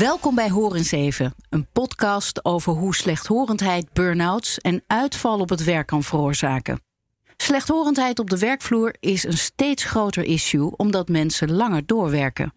Welkom 0.00 0.34
bij 0.34 0.50
Hoor 0.50 0.74
eens 0.74 0.90
even, 0.90 1.34
een 1.48 1.66
podcast 1.72 2.44
over 2.44 2.72
hoe 2.72 2.94
slechthorendheid 2.94 3.92
burn-outs 3.92 4.58
en 4.58 4.82
uitval 4.86 5.38
op 5.38 5.48
het 5.48 5.64
werk 5.64 5.86
kan 5.86 6.02
veroorzaken. 6.02 6.80
Slechthorendheid 7.36 8.18
op 8.18 8.30
de 8.30 8.38
werkvloer 8.38 8.94
is 9.00 9.24
een 9.24 9.38
steeds 9.38 9.84
groter 9.84 10.24
issue 10.24 10.76
omdat 10.76 11.08
mensen 11.08 11.52
langer 11.52 11.86
doorwerken. 11.86 12.52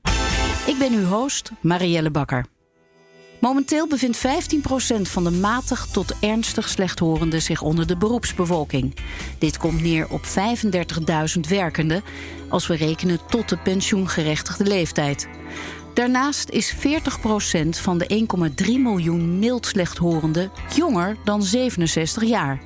Ik 0.65 0.75
ben 0.79 0.93
uw 0.93 1.05
host, 1.05 1.51
Marielle 1.61 2.11
Bakker. 2.11 2.45
Momenteel 3.39 3.87
bevindt 3.87 4.17
15% 4.17 4.21
van 5.01 5.23
de 5.23 5.31
matig 5.31 5.85
tot 5.85 6.19
ernstig 6.19 6.69
slechthorenden 6.69 7.41
zich 7.41 7.61
onder 7.61 7.87
de 7.87 7.97
beroepsbevolking. 7.97 8.95
Dit 9.39 9.57
komt 9.57 9.81
neer 9.81 10.09
op 10.09 10.21
35.000 11.35 11.39
werkenden 11.49 12.03
als 12.49 12.67
we 12.67 12.75
rekenen 12.75 13.19
tot 13.29 13.49
de 13.49 13.57
pensioengerechtigde 13.57 14.63
leeftijd. 14.63 15.27
Daarnaast 15.93 16.49
is 16.49 16.75
40% 16.75 16.79
van 17.69 17.97
de 17.97 18.25
1,3 18.65 18.67
miljoen 18.67 19.39
mild 19.39 19.65
slechthorenden 19.65 20.51
jonger 20.75 21.17
dan 21.23 21.43
67 21.43 22.23
jaar. 22.23 22.61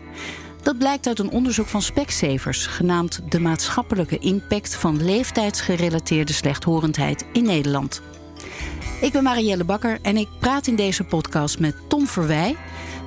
Dat 0.61 0.77
blijkt 0.77 1.07
uit 1.07 1.19
een 1.19 1.29
onderzoek 1.29 1.67
van 1.67 1.81
Specsavers, 1.81 2.65
genaamd 2.65 3.19
De 3.29 3.39
maatschappelijke 3.39 4.17
impact 4.17 4.75
van 4.75 5.03
leeftijdsgerelateerde 5.03 6.33
slechthorendheid 6.33 7.25
in 7.33 7.43
Nederland. 7.43 8.01
Ik 9.01 9.11
ben 9.11 9.23
Marielle 9.23 9.63
Bakker 9.63 9.99
en 10.01 10.17
ik 10.17 10.27
praat 10.39 10.67
in 10.67 10.75
deze 10.75 11.03
podcast 11.03 11.59
met 11.59 11.75
Tom 11.87 12.07
Verwij, 12.07 12.55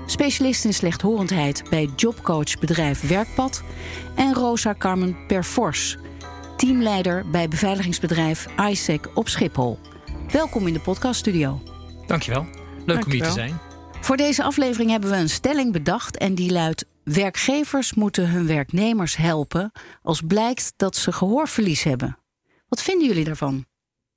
specialist 0.07 0.65
in 0.65 0.74
slechthorendheid 0.74 1.62
bij 1.71 1.88
jobcoachbedrijf 1.96 3.09
Werkpad, 3.09 3.62
en 4.15 4.34
Rosa 4.34 4.74
Carmen 4.79 5.16
Perfors, 5.27 5.96
teamleider 6.57 7.30
bij 7.30 7.49
beveiligingsbedrijf 7.49 8.46
ISEC 8.71 9.09
op 9.15 9.29
Schiphol. 9.29 9.79
Welkom 10.33 10.67
in 10.67 10.73
de 10.73 10.81
podcaststudio. 10.81 11.63
Dankjewel. 12.07 12.47
Leuk 12.87 13.05
om 13.05 13.11
hier 13.11 13.23
te 13.23 13.31
zijn. 13.31 13.59
Voor 14.01 14.17
deze 14.17 14.43
aflevering 14.43 14.91
hebben 14.91 15.11
we 15.11 15.17
een 15.17 15.29
stelling 15.29 15.73
bedacht 15.73 16.17
en 16.17 16.35
die 16.35 16.53
luidt: 16.53 16.85
Werkgevers 17.05 17.95
moeten 17.95 18.31
hun 18.31 18.47
werknemers 18.47 19.17
helpen 19.17 19.73
als 20.03 20.21
blijkt 20.27 20.73
dat 20.77 20.97
ze 20.97 21.13
gehoorverlies 21.13 21.83
hebben. 21.83 22.19
Wat 22.69 22.83
vinden 22.83 23.09
jullie 23.09 23.25
daarvan? 23.25 23.53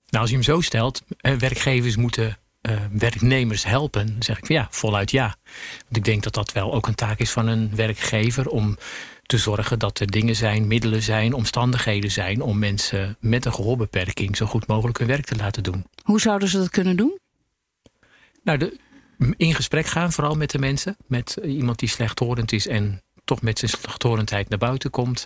Nou, 0.05 0.21
als 0.21 0.29
je 0.29 0.35
hem 0.35 0.43
zo 0.43 0.61
stelt, 0.61 1.01
eh, 1.17 1.33
werkgevers 1.33 1.95
moeten 1.95 2.37
uh, 2.61 2.75
werknemers 2.91 3.63
helpen, 3.63 4.07
dan 4.07 4.23
zeg 4.23 4.37
ik 4.37 4.47
ja, 4.47 4.67
voluit 4.69 5.11
ja. 5.11 5.35
Want 5.83 5.97
ik 5.97 6.03
denk 6.03 6.23
dat 6.23 6.33
dat 6.33 6.51
wel 6.51 6.73
ook 6.73 6.87
een 6.87 6.95
taak 6.95 7.19
is 7.19 7.31
van 7.31 7.47
een 7.47 7.75
werkgever 7.75 8.47
om 8.47 8.77
te 9.23 9.37
zorgen 9.37 9.79
dat 9.79 9.99
er 9.99 10.07
dingen 10.07 10.35
zijn, 10.35 10.67
middelen 10.67 11.01
zijn, 11.01 11.33
omstandigheden 11.33 12.11
zijn 12.11 12.41
om 12.41 12.59
mensen 12.59 13.17
met 13.19 13.45
een 13.45 13.53
gehoorbeperking 13.53 14.37
zo 14.37 14.45
goed 14.45 14.67
mogelijk 14.67 14.97
hun 14.97 15.07
werk 15.07 15.25
te 15.25 15.35
laten 15.35 15.63
doen. 15.63 15.85
Hoe 16.03 16.21
zouden 16.21 16.47
ze 16.47 16.57
dat 16.57 16.69
kunnen 16.69 16.95
doen? 16.95 17.19
Nou, 18.43 18.57
de, 18.57 18.79
in 19.37 19.55
gesprek 19.55 19.85
gaan, 19.85 20.11
vooral 20.11 20.35
met 20.35 20.51
de 20.51 20.59
mensen. 20.59 20.97
Met 21.07 21.37
iemand 21.43 21.79
die 21.79 21.89
slechthorend 21.89 22.51
is 22.51 22.67
en 22.67 23.01
toch 23.23 23.41
met 23.41 23.59
zijn 23.59 23.71
slechthorendheid 23.71 24.49
naar 24.49 24.59
buiten 24.59 24.89
komt. 24.89 25.25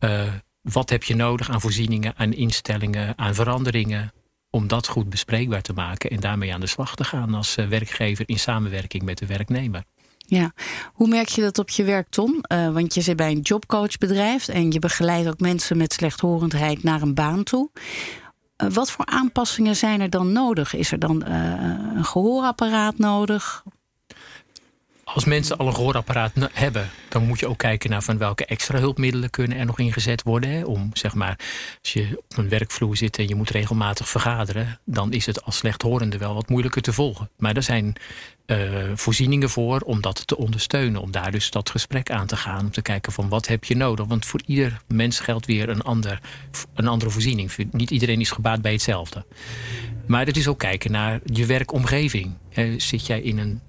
Uh, 0.00 0.32
wat 0.60 0.90
heb 0.90 1.02
je 1.02 1.14
nodig 1.14 1.50
aan 1.50 1.60
voorzieningen, 1.60 2.12
aan 2.16 2.32
instellingen, 2.32 3.18
aan 3.18 3.34
veranderingen? 3.34 4.12
Om 4.50 4.66
dat 4.66 4.88
goed 4.88 5.10
bespreekbaar 5.10 5.62
te 5.62 5.72
maken 5.72 6.10
en 6.10 6.20
daarmee 6.20 6.54
aan 6.54 6.60
de 6.60 6.66
slag 6.66 6.96
te 6.96 7.04
gaan 7.04 7.34
als 7.34 7.56
eh, 7.56 7.68
werkgever 7.68 8.28
in 8.28 8.38
samenwerking 8.38 9.02
met 9.02 9.18
de 9.18 9.26
werknemer. 9.26 9.84
Ja, 10.26 10.52
hoe 10.92 11.08
merk 11.08 11.28
je 11.28 11.42
dat 11.42 11.58
op 11.58 11.70
je 11.70 11.84
werk, 11.84 12.08
Tom? 12.08 12.44
Uh, 12.52 12.72
want 12.72 12.94
je 12.94 13.00
zit 13.00 13.16
bij 13.16 13.30
een 13.30 13.40
jobcoachbedrijf 13.40 14.48
en 14.48 14.70
je 14.70 14.78
begeleidt 14.78 15.28
ook 15.28 15.40
mensen 15.40 15.76
met 15.76 15.92
slechthorendheid 15.92 16.82
naar 16.82 17.02
een 17.02 17.14
baan 17.14 17.42
toe. 17.42 17.70
Uh, 18.62 18.70
wat 18.70 18.90
voor 18.90 19.04
aanpassingen 19.04 19.76
zijn 19.76 20.00
er 20.00 20.10
dan 20.10 20.32
nodig? 20.32 20.74
Is 20.74 20.92
er 20.92 20.98
dan 20.98 21.24
uh, 21.28 21.94
een 21.94 22.04
gehoorapparaat 22.04 22.98
nodig? 22.98 23.64
Als 25.14 25.24
mensen 25.24 25.56
al 25.56 25.66
een 25.66 25.74
gehoorapparaat 25.74 26.32
hebben, 26.52 26.90
dan 27.08 27.26
moet 27.26 27.40
je 27.40 27.48
ook 27.48 27.58
kijken 27.58 27.90
naar 27.90 28.02
van 28.02 28.18
welke 28.18 28.44
extra 28.46 28.78
hulpmiddelen 28.78 29.30
kunnen 29.30 29.58
er 29.58 29.66
nog 29.66 29.78
ingezet 29.78 30.22
worden. 30.22 30.50
Hè? 30.50 30.64
Om 30.64 30.90
zeg 30.92 31.14
maar, 31.14 31.38
als 31.80 31.92
je 31.92 32.22
op 32.28 32.38
een 32.38 32.48
werkvloer 32.48 32.96
zit 32.96 33.18
en 33.18 33.28
je 33.28 33.34
moet 33.34 33.50
regelmatig 33.50 34.08
vergaderen, 34.08 34.78
dan 34.84 35.12
is 35.12 35.26
het 35.26 35.44
als 35.44 35.56
slechthorende 35.56 36.18
wel 36.18 36.34
wat 36.34 36.48
moeilijker 36.48 36.82
te 36.82 36.92
volgen. 36.92 37.30
Maar 37.36 37.56
er 37.56 37.62
zijn 37.62 37.96
uh, 38.46 38.90
voorzieningen 38.94 39.50
voor 39.50 39.80
om 39.80 40.00
dat 40.00 40.26
te 40.26 40.36
ondersteunen. 40.36 41.00
Om 41.00 41.10
daar 41.10 41.30
dus 41.30 41.50
dat 41.50 41.70
gesprek 41.70 42.10
aan 42.10 42.26
te 42.26 42.36
gaan. 42.36 42.60
Om 42.60 42.70
te 42.70 42.82
kijken 42.82 43.12
van 43.12 43.28
wat 43.28 43.46
heb 43.46 43.64
je 43.64 43.76
nodig. 43.76 44.06
Want 44.06 44.26
voor 44.26 44.40
ieder 44.46 44.80
mens 44.86 45.20
geldt 45.20 45.46
weer 45.46 45.68
een, 45.68 45.82
ander, 45.82 46.20
een 46.74 46.88
andere 46.88 47.10
voorziening. 47.10 47.50
Niet 47.70 47.90
iedereen 47.90 48.20
is 48.20 48.30
gebaat 48.30 48.62
bij 48.62 48.72
hetzelfde. 48.72 49.24
Maar 50.06 50.26
het 50.26 50.36
is 50.36 50.48
ook 50.48 50.58
kijken 50.58 50.90
naar 50.90 51.20
je 51.24 51.46
werkomgeving. 51.46 52.34
zit 52.76 53.06
jij 53.06 53.20
in 53.20 53.38
een 53.38 53.60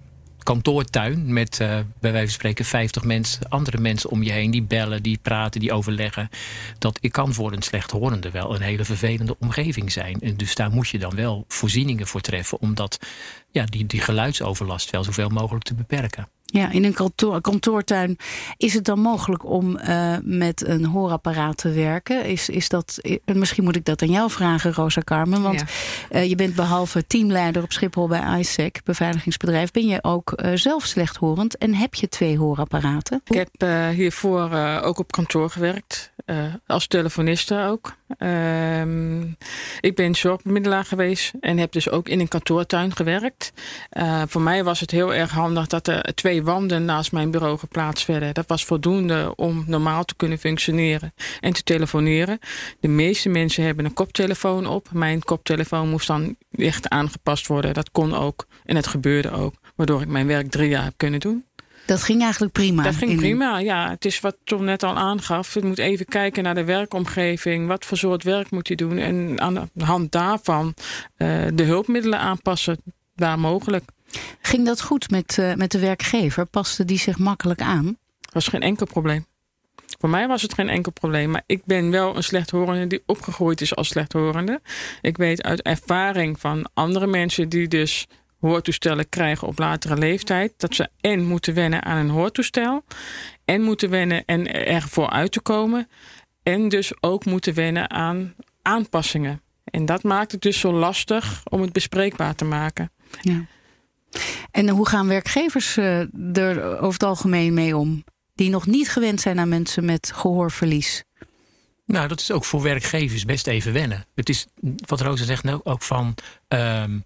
kantoortuin 0.48 1.34
met 1.34 1.60
uh, 1.60 1.80
bij 2.00 2.12
wijze 2.12 2.26
van 2.26 2.34
spreken 2.34 2.66
50 2.66 3.04
mensen, 3.04 3.50
andere 3.50 3.78
mensen 3.78 4.10
om 4.10 4.24
je 4.24 4.32
heen 4.32 4.52
die 4.52 4.64
bellen, 4.64 5.04
die 5.04 5.20
praten, 5.22 5.60
die 5.60 5.72
overleggen. 5.72 6.30
Dat 6.78 7.00
kan 7.12 7.34
voor 7.34 7.52
een 7.52 7.62
slechthorende 7.62 8.32
wel 8.32 8.56
een 8.56 8.62
hele 8.62 8.86
vervelende 8.86 9.36
omgeving 9.40 9.92
zijn. 9.92 10.20
En 10.20 10.38
dus 10.38 10.56
daar 10.56 10.72
moet 10.72 10.88
je 10.88 11.00
dan 11.00 11.16
wel 11.16 11.46
voorzieningen 11.48 12.08
voor 12.08 12.22
treffen 12.22 12.60
om 12.60 12.76
dat, 12.76 13.00
ja, 13.52 13.66
die, 13.66 13.86
die 13.86 14.02
geluidsoverlast 14.02 14.90
wel 14.90 15.04
zoveel 15.04 15.30
mogelijk 15.30 15.64
te 15.64 15.74
beperken. 15.74 16.28
Ja, 16.50 16.72
in 16.72 16.84
een 16.84 16.94
kantoor, 16.94 17.42
kantoortuin 17.42 18.18
is 18.58 18.74
het 18.74 18.86
dan 18.86 19.00
mogelijk 19.00 19.46
om 19.46 19.78
uh, 19.78 20.16
met 20.22 20.68
een 20.68 20.86
hoorapparaat 20.86 21.58
te 21.58 21.72
werken? 21.72 22.26
Is, 22.26 22.50
is 22.50 22.70
dat, 22.70 23.02
misschien 23.26 23.64
moet 23.64 23.76
ik 23.76 23.86
dat 23.86 24.02
aan 24.02 24.12
jou 24.12 24.32
vragen, 24.32 24.74
Rosa 24.74 25.02
Carmen. 25.02 25.42
Want 25.42 25.64
ja. 26.10 26.20
uh, 26.20 26.30
je 26.30 26.36
bent 26.36 26.56
behalve 26.56 27.08
teamleider 27.08 27.64
op 27.64 27.72
Schiphol 27.72 28.08
bij 28.08 28.40
ISEC, 28.40 28.80
beveiligingsbedrijf, 28.84 29.72
ben 29.72 29.88
je 29.88 30.04
ook 30.04 30.34
uh, 30.36 30.52
zelf 30.54 30.86
slechthorend 30.86 31.58
en 31.58 31.74
heb 31.74 31.96
je 31.96 32.10
twee 32.10 32.38
hoorapparaten? 32.38 33.22
Ik 33.26 33.48
heb 33.60 33.70
hiervoor 33.96 34.52
ook 34.82 35.00
op 35.00 35.12
kantoor 35.12 35.50
gewerkt, 35.50 36.12
als 36.66 36.88
telefoniste 36.88 37.66
ook. 37.70 37.96
Ehm, 38.18 39.22
ik 39.80 39.96
ben 39.96 40.16
zorgbemiddelaar 40.16 40.86
geweest 40.86 41.34
en 41.40 41.58
heb 41.58 41.72
dus 41.72 41.90
ook 41.90 42.10
in 42.10 42.20
een 42.20 42.28
kantoortuin 42.28 42.96
gewerkt. 42.96 43.54
voor 44.28 44.42
mij 44.42 44.64
was 44.64 44.80
het 44.80 44.92
heel 44.92 45.14
erg 45.14 45.32
handig 45.32 45.68
dat 45.68 45.88
er 45.88 46.16
twee 46.16 46.44
wanden 46.44 46.86
naast 46.86 47.12
mijn 47.12 47.32
bureau 47.32 47.58
geplaatst 47.58 48.08
werden. 48.08 48.34
Dat 48.34 48.48
was 48.48 48.66
voldoende 48.66 49.34
om 49.36 49.64
normaal 49.68 50.06
te 50.06 50.16
kunnen 50.16 50.38
functioneren 50.38 51.14
en 51.40 51.54
te 51.54 51.64
telefoneren. 51.64 52.40
De 52.80 52.88
meeste 52.88 53.30
mensen 53.30 53.64
hebben 53.64 53.86
een 53.86 53.94
koptelefoon 53.94 54.68
op. 54.68 54.88
Mijn 54.92 55.24
koptelefoon 55.24 55.90
moest 55.90 56.08
dan 56.08 56.36
echt 56.52 56.90
aangepast 56.90 57.48
worden. 57.48 57.74
Dat 57.74 57.92
kon 57.92 58.16
ook 58.16 58.48
en 58.66 58.76
het 58.76 58.88
gebeurde 58.88 59.32
ook. 59.32 59.54
Waardoor 59.76 60.02
ik 60.02 60.08
mijn 60.08 60.28
werk 60.28 60.50
drie 60.50 60.70
jaar 60.70 60.84
heb 60.84 60.94
kunnen 60.98 61.20
doen. 61.20 61.47
Dat 61.88 62.04
ging 62.04 62.22
eigenlijk 62.22 62.54
prima. 62.54 62.84
Dat 62.84 62.96
ging 62.96 63.16
prima, 63.16 63.60
ja. 63.60 63.90
Het 63.90 64.06
is 64.06 64.20
wat 64.20 64.38
Tom 64.44 64.64
net 64.64 64.84
al 64.84 64.96
aangaf. 64.96 65.54
Je 65.54 65.66
moet 65.66 65.78
even 65.78 66.06
kijken 66.06 66.44
naar 66.44 66.56
de 66.56 66.64
werkomgeving. 66.64 67.68
Wat 67.68 67.86
voor 67.86 67.98
soort 67.98 68.24
werk 68.24 68.52
moet 68.52 68.68
je 68.68 68.76
doen? 68.76 68.98
En 68.98 69.42
aan 69.42 69.70
de 69.74 69.84
hand 69.84 70.12
daarvan 70.12 70.74
uh, 71.18 71.48
de 71.54 71.64
hulpmiddelen 71.64 72.20
aanpassen, 72.20 72.78
waar 73.16 73.40
mogelijk. 73.40 73.84
Ging 74.42 74.66
dat 74.66 74.82
goed 74.82 75.10
met, 75.10 75.38
uh, 75.40 75.54
met 75.54 75.72
de 75.72 75.80
werkgever? 75.80 76.46
Paste 76.46 76.86
die 76.86 77.00
zich 77.00 77.18
makkelijk 77.18 77.62
aan? 77.62 77.98
was 78.32 78.48
geen 78.48 78.62
enkel 78.62 78.86
probleem. 78.86 79.26
Voor 80.00 80.10
mij 80.10 80.28
was 80.28 80.42
het 80.42 80.54
geen 80.54 80.70
enkel 80.70 80.92
probleem. 80.92 81.30
Maar 81.30 81.44
ik 81.46 81.62
ben 81.66 81.92
wel 81.92 82.16
een 82.16 82.24
slechthorende 82.24 82.88
die 82.88 83.04
opgegroeid 83.06 83.62
is 83.62 83.76
als 83.76 83.88
slechthorende. 83.88 84.62
Ik 85.02 85.18
weet 85.18 85.44
uit 85.44 85.62
ervaring 85.62 86.40
van 86.40 86.70
andere 86.74 87.08
mensen 87.08 87.50
die 87.50 87.68
dus 87.68 88.08
hoortoestellen 88.40 89.10
krijgen 89.10 89.48
op 89.48 89.60
latere 89.60 89.98
leeftijd. 89.98 90.54
Dat 90.58 90.76
ze 90.76 90.90
en 91.02 91.26
moeten 91.26 91.54
wennen 91.54 91.84
aan 91.84 91.98
een 91.98 92.10
hoortoestel. 92.10 92.84
En 93.46 93.62
moeten 93.62 93.90
wennen 93.90 94.26
en 94.26 94.54
ervoor 94.68 95.10
uit 95.10 95.32
te 95.32 95.42
komen. 95.42 95.90
En 96.44 96.70
dus 96.70 96.92
ook 97.00 97.26
moeten 97.26 97.54
wennen 97.54 97.90
aan 97.90 98.36
aanpassingen. 98.62 99.42
En 99.64 99.86
dat 99.86 100.04
maakt 100.04 100.32
het 100.32 100.42
dus 100.42 100.60
zo 100.60 100.74
lastig 100.74 101.42
om 101.50 101.62
het 101.62 101.72
bespreekbaar 101.72 102.36
te 102.36 102.46
maken. 102.46 102.92
Ja. 103.22 103.46
En 104.52 104.70
hoe 104.70 104.88
gaan 104.88 105.08
werkgevers 105.08 105.78
uh, 105.78 106.38
er 106.38 106.80
over 106.80 106.94
het 106.94 107.04
algemeen 107.04 107.54
mee 107.54 107.78
om? 107.78 108.04
Die 108.36 108.50
nog 108.50 108.66
niet 108.66 108.90
gewend 108.90 109.22
zijn 109.22 109.40
aan 109.40 109.50
mensen 109.50 109.86
met 109.86 110.12
gehoorverlies. 110.16 111.04
Nou, 111.86 112.08
dat 112.08 112.20
is 112.20 112.32
ook 112.32 112.46
voor 112.46 112.62
werkgevers 112.62 113.26
best 113.26 113.48
even 113.48 113.74
wennen. 113.74 114.06
Het 114.16 114.30
is, 114.30 114.48
wat 114.86 115.02
Rosa 115.02 115.24
zegt, 115.24 115.44
nou 115.44 115.60
ook 115.64 115.82
van... 115.82 116.16
Um, 116.48 117.04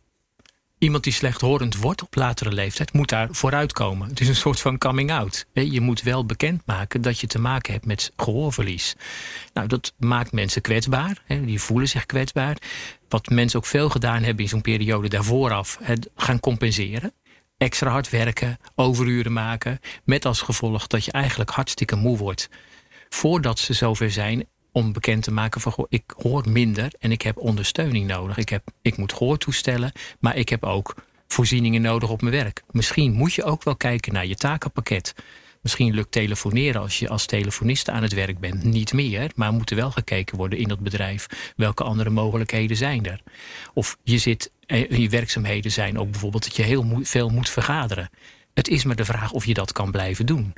iemand 0.82 1.04
die 1.04 1.14
slechthorend 1.14 1.78
wordt 1.78 2.02
op 2.02 2.16
latere 2.16 2.52
leeftijd... 2.52 2.94
moet 2.94 3.10
daar 3.10 3.28
vooruitkomen. 3.32 4.10
Het 4.10 4.20
is 4.20 4.28
een 4.28 4.36
soort 4.36 4.60
van 4.60 4.78
coming 4.78 5.12
out. 5.12 5.46
Je 5.54 5.82
moet 5.82 6.02
wel 6.02 6.26
bekendmaken 6.26 7.02
dat 7.02 7.20
je 7.20 7.28
te 7.28 7.40
maken 7.40 7.74
hebt 7.74 7.86
met 7.86 8.12
gehoorverlies. 8.16 8.96
Nou, 9.54 9.68
dat 9.68 9.94
maakt 9.98 10.32
mensen 10.32 10.62
kwetsbaar. 10.62 11.24
Die 11.28 11.62
voelen 11.62 11.88
zich 11.88 12.06
kwetsbaar 12.06 12.58
wat 13.10 13.30
mensen 13.30 13.60
ook 13.60 13.66
veel 13.66 13.90
gedaan 13.90 14.24
hebben 14.24 14.44
in 14.44 14.50
zo'n 14.50 14.62
periode 14.62 15.10
daarvoor 15.10 15.52
af, 15.52 15.80
gaan 16.16 16.40
compenseren. 16.40 17.14
Extra 17.58 17.90
hard 17.90 18.10
werken, 18.10 18.58
overuren 18.76 19.34
maken. 19.34 19.80
Met 20.04 20.26
als 20.26 20.42
gevolg 20.42 20.88
dat 20.88 21.06
je 21.06 21.12
eigenlijk 21.12 21.50
hartstikke 21.50 21.96
moe 21.96 22.18
wordt. 22.18 22.50
Voordat 23.10 23.60
ze 23.60 23.74
zover 23.74 24.12
zijn 24.12 24.48
om 24.72 24.94
bekend 24.94 25.24
te 25.24 25.32
maken 25.32 25.62
van 25.62 25.86
ik 25.90 26.14
hoor 26.18 26.50
minder 26.50 26.92
en 27.00 27.12
ik 27.12 27.22
heb 27.22 27.38
ondersteuning 27.38 28.08
nodig. 28.08 28.38
Ik, 28.38 28.50
heb, 28.50 28.64
ik 28.82 28.98
moet 28.98 29.14
gehoortoestellen, 29.14 29.92
maar 30.20 30.36
ik 30.36 30.50
heb 30.50 30.64
ook 30.64 30.96
voorzieningen 31.28 31.82
nodig 31.82 32.10
op 32.10 32.22
mijn 32.22 32.34
werk. 32.34 32.64
Misschien 32.72 33.12
moet 33.12 33.34
je 33.34 33.44
ook 33.44 33.64
wel 33.64 33.76
kijken 33.76 34.14
naar 34.14 34.26
je 34.26 34.36
takenpakket. 34.36 35.14
Misschien 35.62 35.94
lukt 35.94 36.12
telefoneren 36.12 36.82
als 36.82 37.00
je 37.00 37.10
als 37.10 37.26
telefoniste 37.26 37.92
aan 37.92 38.02
het 38.02 38.14
werk 38.14 38.40
bent 38.40 38.64
niet 38.64 38.94
meer. 38.94 39.32
Maar 39.36 39.52
moet 39.52 39.70
er 39.70 39.76
wel 39.76 39.92
gekeken 39.92 40.38
worden 40.38 40.60
in 40.60 40.68
dat 40.68 40.80
bedrijf. 40.80 41.54
Welke 41.56 41.84
andere 41.84 42.10
mogelijkheden 42.10 42.78
zijn 42.78 43.06
er? 43.06 43.22
Of 43.74 43.98
je, 44.04 44.18
zit, 44.18 44.52
eh, 44.66 44.90
je 44.90 45.10
werkzaamheden 45.10 45.72
zijn 45.72 46.00
ook 46.00 46.12
bijvoorbeeld 46.12 46.44
dat 46.44 46.56
je 46.56 46.64
heel 46.64 47.00
veel 47.02 47.30
moet 47.30 47.50
vergaderen. 47.50 48.10
Het 48.54 48.68
is 48.68 48.84
maar 48.84 48.96
de 48.96 49.06
vraag 49.06 49.32
of 49.32 49.46
je 49.46 49.54
dat 49.54 49.72
kan 49.72 49.92
blijven 49.92 50.26
doen. 50.26 50.54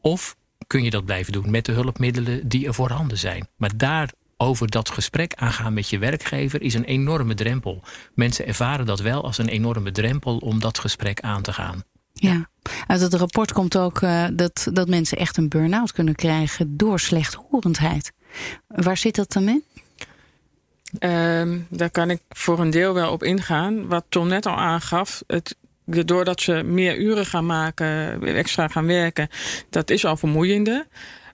Of 0.00 0.36
kun 0.66 0.82
je 0.82 0.90
dat 0.90 1.04
blijven 1.04 1.32
doen 1.32 1.50
met 1.50 1.64
de 1.64 1.72
hulpmiddelen 1.72 2.48
die 2.48 2.66
er 2.66 2.74
voorhanden 2.74 3.18
zijn. 3.18 3.48
Maar 3.56 3.76
daar 3.76 4.12
over 4.36 4.70
dat 4.70 4.90
gesprek 4.90 5.34
aangaan 5.34 5.74
met 5.74 5.88
je 5.88 5.98
werkgever 5.98 6.62
is 6.62 6.74
een 6.74 6.84
enorme 6.84 7.34
drempel. 7.34 7.82
Mensen 8.14 8.46
ervaren 8.46 8.86
dat 8.86 9.00
wel 9.00 9.24
als 9.24 9.38
een 9.38 9.48
enorme 9.48 9.92
drempel 9.92 10.36
om 10.36 10.60
dat 10.60 10.78
gesprek 10.78 11.20
aan 11.20 11.42
te 11.42 11.52
gaan. 11.52 11.84
Ja, 12.12 12.48
uit 12.86 13.00
het 13.00 13.14
rapport 13.14 13.52
komt 13.52 13.76
ook 13.76 14.00
uh, 14.00 14.26
dat, 14.32 14.68
dat 14.72 14.88
mensen 14.88 15.18
echt 15.18 15.36
een 15.36 15.48
burn-out 15.48 15.92
kunnen 15.92 16.14
krijgen 16.14 16.76
door 16.76 17.00
slechthorendheid. 17.00 18.12
Waar 18.66 18.96
zit 18.96 19.14
dat 19.14 19.32
dan 19.32 19.48
in? 19.48 19.64
Um, 21.00 21.66
daar 21.70 21.90
kan 21.90 22.10
ik 22.10 22.20
voor 22.28 22.58
een 22.58 22.70
deel 22.70 22.94
wel 22.94 23.12
op 23.12 23.22
ingaan. 23.22 23.86
Wat 23.86 24.04
Tom 24.08 24.28
net 24.28 24.46
al 24.46 24.56
aangaf, 24.56 25.22
het, 25.26 25.56
doordat 25.86 26.40
ze 26.40 26.62
meer 26.62 26.96
uren 26.96 27.26
gaan 27.26 27.46
maken, 27.46 28.22
extra 28.22 28.68
gaan 28.68 28.86
werken, 28.86 29.28
dat 29.70 29.90
is 29.90 30.04
al 30.04 30.16
vermoeiende. 30.16 30.86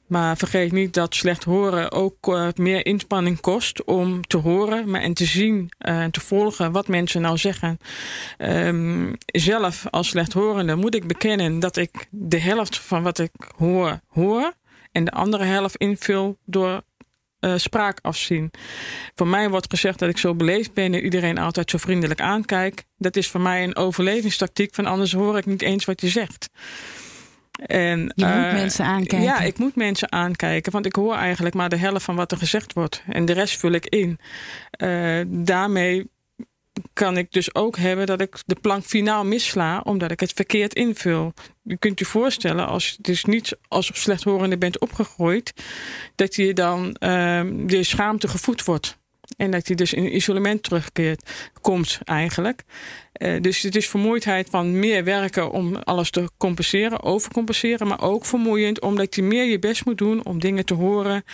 Maar 0.06 0.36
vergeet 0.36 0.72
niet 0.72 0.94
dat 0.94 1.14
slecht 1.14 1.44
horen 1.44 1.92
ook 1.92 2.28
uh, 2.28 2.48
meer 2.54 2.86
inspanning 2.86 3.40
kost 3.40 3.84
om 3.84 4.26
te 4.26 4.36
horen 4.36 4.90
maar 4.90 5.00
en 5.00 5.14
te 5.14 5.24
zien 5.24 5.70
uh, 5.78 6.02
en 6.02 6.10
te 6.10 6.20
volgen 6.20 6.72
wat 6.72 6.88
mensen 6.88 7.20
nou 7.20 7.36
zeggen. 7.36 7.78
Um, 8.38 9.14
zelf 9.26 9.86
als 9.90 10.08
slechthorende 10.08 10.74
moet 10.74 10.94
ik 10.94 11.06
bekennen 11.06 11.60
dat 11.60 11.76
ik 11.76 12.06
de 12.10 12.40
helft 12.40 12.78
van 12.78 13.02
wat 13.02 13.18
ik 13.18 13.32
hoor, 13.56 14.00
hoor. 14.08 14.52
En 14.92 15.04
de 15.04 15.10
andere 15.10 15.44
helft 15.44 15.76
invul 15.76 16.36
door 16.44 16.82
uh, 17.44 17.54
spraak 17.56 17.98
afzien. 18.02 18.50
Voor 19.14 19.26
mij 19.26 19.50
wordt 19.50 19.70
gezegd 19.70 19.98
dat 19.98 20.08
ik 20.08 20.18
zo 20.18 20.34
beleefd 20.34 20.72
ben 20.74 20.94
en 20.94 21.04
iedereen 21.04 21.38
altijd 21.38 21.70
zo 21.70 21.78
vriendelijk 21.78 22.20
aankijk. 22.20 22.84
Dat 22.98 23.16
is 23.16 23.28
voor 23.28 23.40
mij 23.40 23.64
een 23.64 23.76
overlevingstactiek, 23.76 24.74
van 24.74 24.86
anders 24.86 25.12
hoor 25.12 25.38
ik 25.38 25.46
niet 25.46 25.62
eens 25.62 25.84
wat 25.84 26.00
je 26.00 26.08
zegt. 26.08 26.48
En, 27.66 28.12
je 28.14 28.24
moet 28.26 28.34
uh, 28.34 28.52
mensen 28.52 28.84
aankijken. 28.84 29.22
Ja, 29.22 29.40
ik 29.40 29.58
moet 29.58 29.76
mensen 29.76 30.12
aankijken. 30.12 30.72
Want 30.72 30.86
ik 30.86 30.94
hoor 30.94 31.14
eigenlijk 31.14 31.54
maar 31.54 31.68
de 31.68 31.76
helft 31.76 32.04
van 32.04 32.16
wat 32.16 32.32
er 32.32 32.38
gezegd 32.38 32.72
wordt. 32.72 33.02
En 33.08 33.24
de 33.24 33.32
rest 33.32 33.58
vul 33.58 33.72
ik 33.72 33.86
in. 33.86 34.18
Uh, 34.82 35.20
daarmee 35.26 36.10
kan 37.02 37.16
ik 37.16 37.32
dus 37.32 37.54
ook 37.54 37.76
hebben 37.76 38.06
dat 38.06 38.20
ik 38.20 38.36
de 38.46 38.56
plank 38.60 38.84
finaal 38.84 39.24
missla, 39.24 39.80
omdat 39.80 40.10
ik 40.10 40.20
het 40.20 40.32
verkeerd 40.32 40.74
invul. 40.74 41.32
Je 41.62 41.76
kunt 41.76 41.98
je 41.98 42.04
voorstellen, 42.04 42.66
als 42.66 42.88
je 42.88 42.96
dus 43.00 43.24
niet 43.24 43.56
als 43.68 43.90
slechthorende 43.92 44.58
bent 44.58 44.78
opgegroeid, 44.78 45.52
dat 46.14 46.34
je 46.34 46.52
dan 46.52 46.86
uh, 46.86 47.42
de 47.66 47.82
schaamte 47.82 48.28
gevoed 48.28 48.64
wordt. 48.64 48.98
En 49.36 49.50
dat 49.50 49.66
hij 49.66 49.76
dus 49.76 49.92
in 49.92 50.16
isolement 50.16 50.62
terugkeert, 50.62 51.50
komt 51.60 51.98
eigenlijk. 52.04 52.62
Uh, 53.12 53.40
dus 53.40 53.62
het 53.62 53.76
is 53.76 53.88
vermoeidheid 53.88 54.48
van 54.50 54.78
meer 54.78 55.04
werken 55.04 55.50
om 55.50 55.76
alles 55.76 56.10
te 56.10 56.30
compenseren, 56.36 57.02
overcompenseren, 57.02 57.86
maar 57.86 58.02
ook 58.02 58.26
vermoeiend 58.26 58.80
omdat 58.80 59.14
je 59.14 59.22
meer 59.22 59.44
je 59.44 59.58
best 59.58 59.84
moet 59.84 59.98
doen 59.98 60.24
om 60.24 60.40
dingen 60.40 60.64
te 60.64 60.74
horen, 60.74 61.24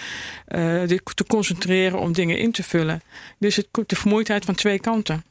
uh, 0.48 0.82
te 0.82 1.24
concentreren, 1.26 1.98
om 1.98 2.12
dingen 2.12 2.38
in 2.38 2.52
te 2.52 2.62
vullen. 2.62 3.02
Dus 3.38 3.56
het, 3.56 3.68
de 3.86 3.96
vermoeidheid 3.96 4.44
van 4.44 4.54
twee 4.54 4.80
kanten. 4.80 5.27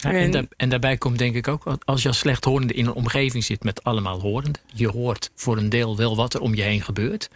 Ja, 0.00 0.10
en, 0.12 0.30
da 0.30 0.44
en, 0.56 0.68
daarbij 0.68 0.96
komt 0.96 1.18
denk 1.18 1.34
ik 1.34 1.48
ook, 1.48 1.76
als 1.84 2.02
je 2.02 2.08
als 2.08 2.18
slechthorende 2.18 2.74
in 2.74 2.86
een 2.86 2.92
omgeving 2.92 3.44
zit 3.44 3.64
met 3.64 3.84
allemaal 3.84 4.20
horenden, 4.20 4.62
je 4.74 4.88
hoort 4.88 5.30
voor 5.34 5.56
een 5.56 5.68
deel 5.68 5.96
wel 5.96 6.16
wat 6.16 6.34
er 6.34 6.40
om 6.40 6.54
je 6.54 6.62
heen 6.62 6.82
gebeurt. 6.82 7.30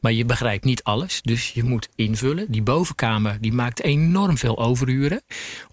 Maar 0.00 0.12
je 0.12 0.24
begrijpt 0.24 0.64
niet 0.64 0.82
alles, 0.82 1.22
dus 1.22 1.50
je 1.50 1.64
moet 1.64 1.88
invullen. 1.94 2.50
Die 2.50 2.62
bovenkamer 2.62 3.40
die 3.40 3.52
maakt 3.52 3.82
enorm 3.82 4.38
veel 4.38 4.58
overuren. 4.58 5.22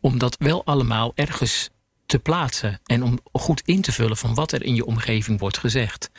Om 0.01 0.17
dat 0.17 0.35
wel 0.39 0.65
allemaal 0.65 1.11
ergens 1.15 1.69
te 2.05 2.19
plaatsen. 2.19 2.79
En 2.85 3.03
om 3.03 3.19
goed 3.31 3.61
in 3.65 3.81
te 3.81 3.91
vullen 3.91 4.17
van 4.17 4.33
wat 4.33 4.51
er 4.51 4.63
in 4.63 4.75
je 4.75 4.85
omgeving 4.85 5.39
wordt 5.39 5.57
gezegd. 5.57 6.09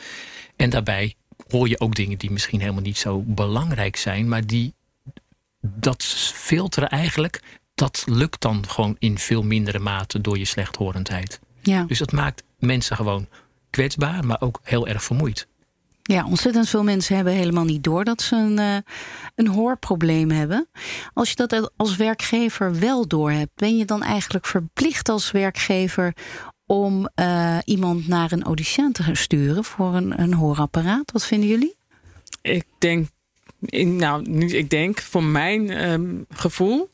En 0.57 0.71
daarbij 0.71 1.15
hoor 1.49 1.69
je 1.69 1.81
ook 1.81 1.95
dingen 1.95 2.19
die 2.19 2.31
misschien 2.31 2.61
helemaal 2.61 2.83
niet 2.83 2.99
zo 2.99 3.23
belangrijk 3.27 3.97
zijn. 3.97 4.29
Maar 4.29 4.47
die 4.47 4.75
dat 5.61 6.05
filteren 6.35 6.89
eigenlijk, 6.89 7.43
dat 7.81 8.03
lukt 8.07 8.41
dan 8.41 8.69
gewoon 8.69 8.97
in 8.99 9.19
veel 9.19 9.43
mindere 9.43 9.79
mate 9.79 10.21
door 10.21 10.39
je 10.39 10.45
slechthorendheid. 10.45 11.41
Ja. 11.63 11.85
Dus 11.85 11.99
dat 11.99 12.13
maakt 12.13 12.43
mensen 12.59 12.97
gewoon 12.97 13.27
kwetsbaar, 13.71 14.27
maar 14.27 14.41
ook 14.41 14.61
heel 14.63 14.87
erg 14.87 15.03
vermoeid. 15.03 15.47
Ja, 16.03 16.25
ontzettend 16.25 16.69
veel 16.69 16.83
mensen 16.83 17.15
hebben 17.15 17.33
helemaal 17.33 17.65
niet 17.65 17.85
door 17.85 18.05
dat 18.05 18.23
ze 18.23 18.37
een, 18.37 18.59
uh, 18.59 18.77
een 19.35 19.49
hoorprobleem 19.49 20.31
hebben. 20.31 20.69
Als 21.13 21.29
je 21.31 21.37
dat 21.37 21.71
als 21.77 21.97
werkgever 21.97 22.79
wel 22.79 23.07
door 23.07 23.31
hebt, 23.31 23.51
ben 23.55 23.77
je 23.77 23.85
dan 23.85 24.03
eigenlijk 24.03 24.47
verplicht 24.47 25.09
als 25.09 25.31
werkgever 25.31 26.15
om 26.67 27.09
uh, 27.21 27.59
iemand 27.65 28.09
naar 28.09 28.33
een 28.33 28.43
audiciënt 28.43 28.95
te 28.95 29.03
gaan 29.03 29.17
sturen 29.17 29.65
voor 29.65 29.95
een, 29.95 30.21
een 30.21 30.35
hoorapparaat? 30.35 31.13
Wat 31.13 31.27
vinden 31.27 31.49
jullie? 31.49 31.77
Ik 32.43 32.65
denk, 32.79 33.09
nou, 33.85 34.29
niet 34.29 34.53
ik 34.53 34.71
denk, 34.71 35.01
voor 35.01 35.25
mijn 35.25 35.91
um, 35.91 36.27
gevoel 36.31 36.91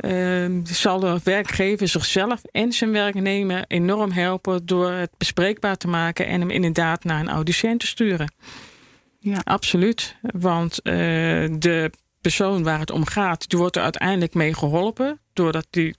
uh, 0.00 0.60
zal 0.64 1.00
de 1.00 1.20
werkgever 1.24 1.88
zichzelf 1.88 2.42
en 2.50 2.72
zijn 2.72 2.92
werknemer 2.92 3.64
enorm 3.66 4.10
helpen 4.10 4.66
door 4.66 4.90
het 4.90 5.10
bespreekbaar 5.16 5.76
te 5.76 5.88
maken 5.88 6.26
en 6.26 6.40
hem 6.40 6.50
inderdaad 6.50 7.04
naar 7.04 7.20
een 7.20 7.28
audiciënt 7.28 7.80
te 7.80 7.86
sturen. 7.86 8.32
Ja, 9.18 9.40
absoluut. 9.44 10.16
Want 10.22 10.80
uh, 10.82 10.94
de 11.58 11.90
persoon 12.20 12.62
waar 12.62 12.78
het 12.78 12.90
om 12.90 13.06
gaat, 13.06 13.48
die 13.48 13.58
wordt 13.58 13.76
er 13.76 13.82
uiteindelijk 13.82 14.34
mee 14.34 14.54
geholpen 14.54 15.20
doordat 15.32 15.66
die 15.70 15.96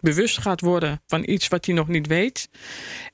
bewust 0.00 0.38
gaat 0.38 0.60
worden 0.60 1.02
van 1.06 1.22
iets 1.26 1.48
wat 1.48 1.66
hij 1.66 1.74
nog 1.74 1.88
niet 1.88 2.06
weet. 2.06 2.48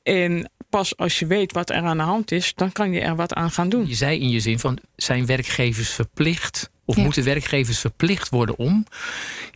En 0.03 0.51
pas 0.69 0.97
als 0.97 1.19
je 1.19 1.27
weet 1.27 1.53
wat 1.53 1.71
er 1.71 1.83
aan 1.83 1.97
de 1.97 2.03
hand 2.03 2.33
is, 2.33 2.55
dan 2.55 2.73
kan 2.73 2.93
je 2.93 3.01
er 3.01 3.17
wat 3.17 3.35
aan 3.35 3.51
gaan 3.51 3.69
doen. 3.69 3.89
Je 3.89 3.95
zei 3.95 4.21
in 4.21 4.29
je 4.29 4.41
zin 4.41 4.59
van 4.59 4.79
zijn 4.97 5.27
werkgevers 5.27 5.91
verplicht 5.91 6.70
of 6.85 6.97
moeten 6.97 7.25
werkgevers 7.25 7.79
verplicht 7.79 8.29
worden 8.29 8.59
om? 8.59 8.87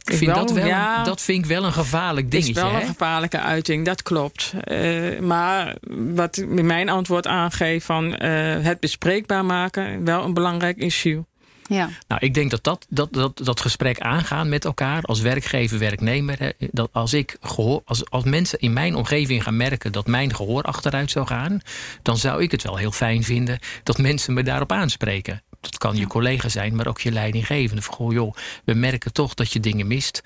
Ik 0.05 0.17
vind 0.17 0.35
dat, 0.35 0.51
wel, 0.51 0.67
ja, 0.67 1.05
dat 1.05 1.21
vind 1.21 1.39
ik 1.39 1.51
wel 1.51 1.65
een 1.65 1.73
gevaarlijk 1.73 2.31
dingetje. 2.31 2.53
Het 2.55 2.65
is 2.65 2.71
wel 2.71 2.81
een 2.81 2.87
gevaarlijke 2.87 3.41
uiting, 3.41 3.85
dat 3.85 4.03
klopt. 4.03 4.55
Uh, 4.65 5.19
maar 5.21 5.77
wat 6.15 6.45
mijn 6.47 6.89
antwoord 6.89 7.27
aangeeft 7.27 7.87
van 7.87 8.05
uh, 8.05 8.19
het 8.61 8.81
bespreekbaar 8.81 9.45
maken, 9.45 10.05
wel 10.05 10.25
een 10.25 10.35
belangrijk 10.35 10.77
issue. 10.77 11.25
Ja. 11.69 11.89
Nou, 12.09 12.21
ik 12.25 12.35
denk 12.35 12.51
dat 12.51 12.65
dat, 12.65 12.87
dat, 12.89 13.13
dat 13.13 13.41
dat 13.45 13.61
gesprek 13.61 14.01
aangaan 14.01 14.49
met 14.49 14.65
elkaar 14.65 15.03
als 15.03 15.21
werkgever, 15.21 15.79
werknemer. 15.79 16.53
Dat 16.59 16.89
als, 16.93 17.13
ik 17.13 17.37
gehoor, 17.41 17.83
als, 17.85 18.11
als 18.11 18.25
mensen 18.25 18.59
in 18.59 18.73
mijn 18.73 18.95
omgeving 18.95 19.43
gaan 19.43 19.57
merken 19.57 19.93
dat 19.93 20.07
mijn 20.07 20.35
gehoor 20.35 20.63
achteruit 20.63 21.11
zou 21.11 21.27
gaan, 21.27 21.61
dan 22.03 22.17
zou 22.17 22.43
ik 22.43 22.51
het 22.51 22.63
wel 22.63 22.77
heel 22.77 22.93
fijn 22.93 23.23
vinden 23.23 23.59
dat 23.83 23.99
mensen 23.99 24.35
me 24.35 24.43
daarop 24.43 24.73
aanspreken. 24.73 25.43
Dat 25.65 25.79
kan 25.79 25.97
je 25.97 26.07
collega 26.07 26.49
zijn, 26.49 26.77
maar 26.77 26.87
ook 26.87 27.01
je 27.01 27.13
leidinggevende. 27.13 27.83
Van, 27.83 27.95
goh, 27.95 28.13
joh, 28.13 28.35
we 28.65 28.75
merken 28.75 29.13
toch 29.13 29.35
dat 29.35 29.53
je 29.53 29.61
dingen 29.61 29.87
mist. 29.87 30.23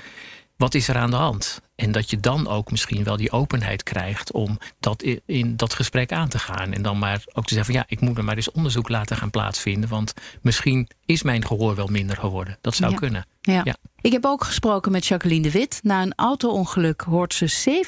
Wat 0.56 0.74
is 0.74 0.88
er 0.88 0.96
aan 0.96 1.10
de 1.10 1.16
hand? 1.16 1.60
En 1.78 1.92
dat 1.92 2.10
je 2.10 2.20
dan 2.20 2.48
ook 2.48 2.70
misschien 2.70 3.04
wel 3.04 3.16
die 3.16 3.30
openheid 3.30 3.82
krijgt 3.82 4.32
om 4.32 4.58
dat 4.80 5.04
in 5.26 5.56
dat 5.56 5.74
gesprek 5.74 6.12
aan 6.12 6.28
te 6.28 6.38
gaan. 6.38 6.72
En 6.72 6.82
dan 6.82 6.98
maar 6.98 7.22
ook 7.32 7.46
te 7.46 7.54
zeggen 7.54 7.72
van 7.72 7.82
ja, 7.82 7.84
ik 7.88 8.00
moet 8.00 8.18
er 8.18 8.24
maar 8.24 8.36
eens 8.36 8.50
onderzoek 8.50 8.88
laten 8.88 9.16
gaan 9.16 9.30
plaatsvinden. 9.30 9.88
Want 9.88 10.14
misschien 10.42 10.88
is 11.06 11.22
mijn 11.22 11.46
gehoor 11.46 11.74
wel 11.74 11.86
minder 11.86 12.16
geworden. 12.16 12.58
Dat 12.60 12.74
zou 12.74 12.94
kunnen. 12.94 13.26
Ja. 13.40 13.60
ja. 13.64 13.76
Ik 14.00 14.12
heb 14.12 14.24
ook 14.24 14.44
gesproken 14.44 14.92
met 14.92 15.06
Jacqueline 15.06 15.42
de 15.42 15.50
Wit. 15.50 15.80
Na 15.82 16.02
een 16.02 16.14
auto-ongeluk 16.16 17.00
hoort 17.00 17.34
ze 17.34 17.82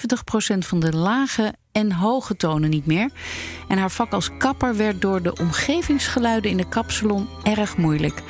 70% 0.55 0.59
van 0.59 0.81
de 0.81 0.97
lage 0.97 1.55
en 1.73 1.93
hoge 1.93 2.37
tonen 2.37 2.71
niet 2.71 2.87
meer. 2.87 3.11
En 3.69 3.79
haar 3.79 3.91
vak 3.91 4.13
als 4.13 4.31
kapper 4.39 4.77
werd 4.77 5.01
door 5.01 5.23
de 5.23 5.37
omgevingsgeluiden 5.37 6.51
in 6.51 6.57
de 6.57 6.69
kapsalon 6.69 7.29
erg 7.43 7.77
moeilijk. 7.77 8.23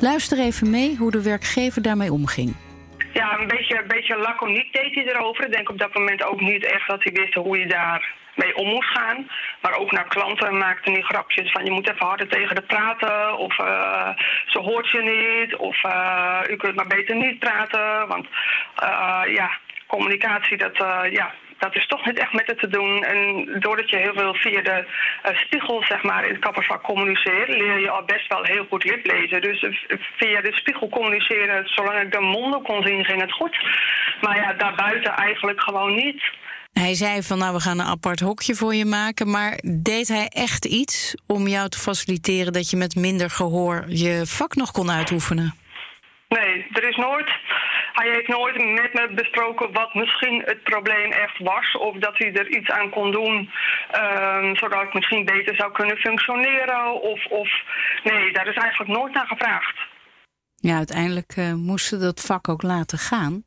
Luister 0.00 0.38
even 0.38 0.70
mee 0.70 0.96
hoe 0.96 1.10
de 1.10 1.22
werkgever 1.22 1.82
daarmee 1.82 2.12
omging. 2.12 2.54
Ja, 3.12 3.38
een 3.38 3.46
beetje, 3.46 3.78
een 3.78 3.88
beetje 3.88 4.16
laconiek 4.16 4.72
deed 4.72 4.94
hij 4.94 5.04
erover. 5.04 5.44
Ik 5.44 5.52
denk 5.52 5.68
op 5.68 5.78
dat 5.78 5.94
moment 5.94 6.24
ook 6.24 6.40
niet 6.40 6.64
echt 6.64 6.88
dat 6.88 7.02
hij 7.02 7.12
wist 7.12 7.34
hoe 7.34 7.58
je 7.58 7.66
daar 7.66 8.14
mee 8.34 8.56
om 8.56 8.68
moest 8.68 8.88
gaan. 8.88 9.30
Maar 9.60 9.74
ook 9.74 9.92
naar 9.92 10.08
klanten 10.08 10.58
maakte 10.58 10.90
hij 10.90 11.00
grapjes 11.00 11.52
van 11.52 11.64
je 11.64 11.70
moet 11.70 11.88
even 11.88 12.06
harder 12.06 12.28
tegen 12.28 12.54
de 12.54 12.62
praten. 12.62 13.36
Of 13.36 13.58
uh, 13.58 14.08
ze 14.46 14.58
hoort 14.58 14.90
je 14.90 15.02
niet. 15.02 15.56
Of 15.56 15.84
uh, 15.84 16.40
u 16.48 16.56
kunt 16.56 16.74
maar 16.74 16.86
beter 16.86 17.16
niet 17.16 17.38
praten. 17.38 18.08
Want 18.08 18.26
uh, 18.82 19.22
ja, 19.34 19.50
communicatie 19.86 20.56
dat 20.56 20.76
ja, 21.10 21.34
dat 21.60 21.76
is 21.76 21.86
toch 21.86 22.06
niet 22.06 22.18
echt 22.18 22.32
met 22.32 22.46
het 22.46 22.58
te 22.58 22.68
doen. 22.68 23.04
En 23.04 23.46
doordat 23.60 23.90
je 23.90 23.96
heel 23.96 24.14
veel 24.14 24.34
via 24.34 24.62
de 24.62 24.78
uh, 25.26 25.36
spiegel, 25.36 25.84
zeg 25.84 26.02
maar, 26.02 26.24
in 26.24 26.32
het 26.32 26.42
kappersvak 26.42 26.82
communiceert, 26.82 27.48
leer 27.48 27.78
je 27.80 27.90
al 27.90 28.04
best 28.04 28.28
wel 28.28 28.42
heel 28.42 28.66
goed 28.68 28.84
liplezen. 28.84 29.40
Dus 29.40 29.66
via 30.16 30.40
de 30.40 30.52
spiegel 30.52 30.88
communiceren, 30.88 31.68
zolang 31.68 32.00
ik 32.00 32.12
de 32.12 32.20
monden 32.20 32.62
kon 32.62 32.82
zien, 32.82 33.04
ging 33.04 33.20
het 33.20 33.32
goed. 33.32 33.56
Maar 34.20 34.36
ja, 34.36 34.52
daarbuiten 34.52 35.12
eigenlijk 35.12 35.60
gewoon 35.60 35.94
niet. 35.94 36.22
Hij 36.72 36.94
zei 36.94 37.22
van 37.22 37.38
nou, 37.38 37.54
we 37.54 37.60
gaan 37.60 37.78
een 37.78 37.86
apart 37.86 38.20
hokje 38.20 38.54
voor 38.54 38.74
je 38.74 38.84
maken. 38.84 39.30
Maar 39.30 39.58
deed 39.62 40.08
hij 40.08 40.26
echt 40.28 40.64
iets 40.64 41.14
om 41.26 41.46
jou 41.46 41.68
te 41.68 41.78
faciliteren 41.78 42.52
dat 42.52 42.70
je 42.70 42.76
met 42.76 42.94
minder 42.94 43.30
gehoor 43.30 43.84
je 43.88 44.22
vak 44.26 44.54
nog 44.54 44.70
kon 44.70 44.90
uitoefenen? 44.90 45.54
Nee, 46.28 46.66
er 46.72 46.88
is 46.88 46.96
nooit. 46.96 47.30
Hij 47.92 48.10
heeft 48.10 48.28
nooit 48.28 48.56
met 48.56 48.92
me 48.94 49.14
besproken 49.14 49.72
wat 49.72 49.94
misschien 49.94 50.42
het 50.44 50.62
probleem 50.62 51.10
echt 51.12 51.38
was. 51.38 51.76
Of 51.76 51.96
dat 51.96 52.18
hij 52.18 52.32
er 52.32 52.48
iets 52.48 52.70
aan 52.70 52.90
kon 52.90 53.12
doen, 53.12 53.50
um, 53.96 54.56
zodat 54.56 54.82
ik 54.82 54.94
misschien 54.94 55.24
beter 55.24 55.54
zou 55.56 55.72
kunnen 55.72 55.96
functioneren. 55.96 57.02
Of, 57.02 57.26
of 57.26 57.48
nee, 58.04 58.32
daar 58.32 58.46
is 58.46 58.56
eigenlijk 58.56 58.90
nooit 58.98 59.14
naar 59.14 59.26
gevraagd. 59.26 59.78
Ja, 60.56 60.76
uiteindelijk 60.76 61.36
uh, 61.36 61.52
moesten 61.52 62.00
dat 62.00 62.20
vak 62.20 62.48
ook 62.48 62.62
laten 62.62 62.98
gaan 62.98 63.44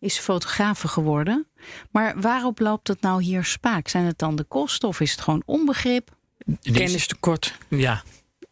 is 0.00 0.18
fotografe 0.18 0.88
geworden. 0.88 1.46
Maar 1.90 2.20
waarop 2.20 2.58
loopt 2.58 2.88
het 2.88 3.00
nou 3.00 3.22
hier 3.22 3.44
spaak? 3.44 3.88
Zijn 3.88 4.04
het 4.04 4.18
dan 4.18 4.36
de 4.36 4.44
kosten 4.44 4.88
of 4.88 5.00
is 5.00 5.10
het 5.10 5.20
gewoon 5.20 5.42
onbegrip? 5.46 6.08
Kennistekort. 6.72 7.58
Ja, 7.68 8.02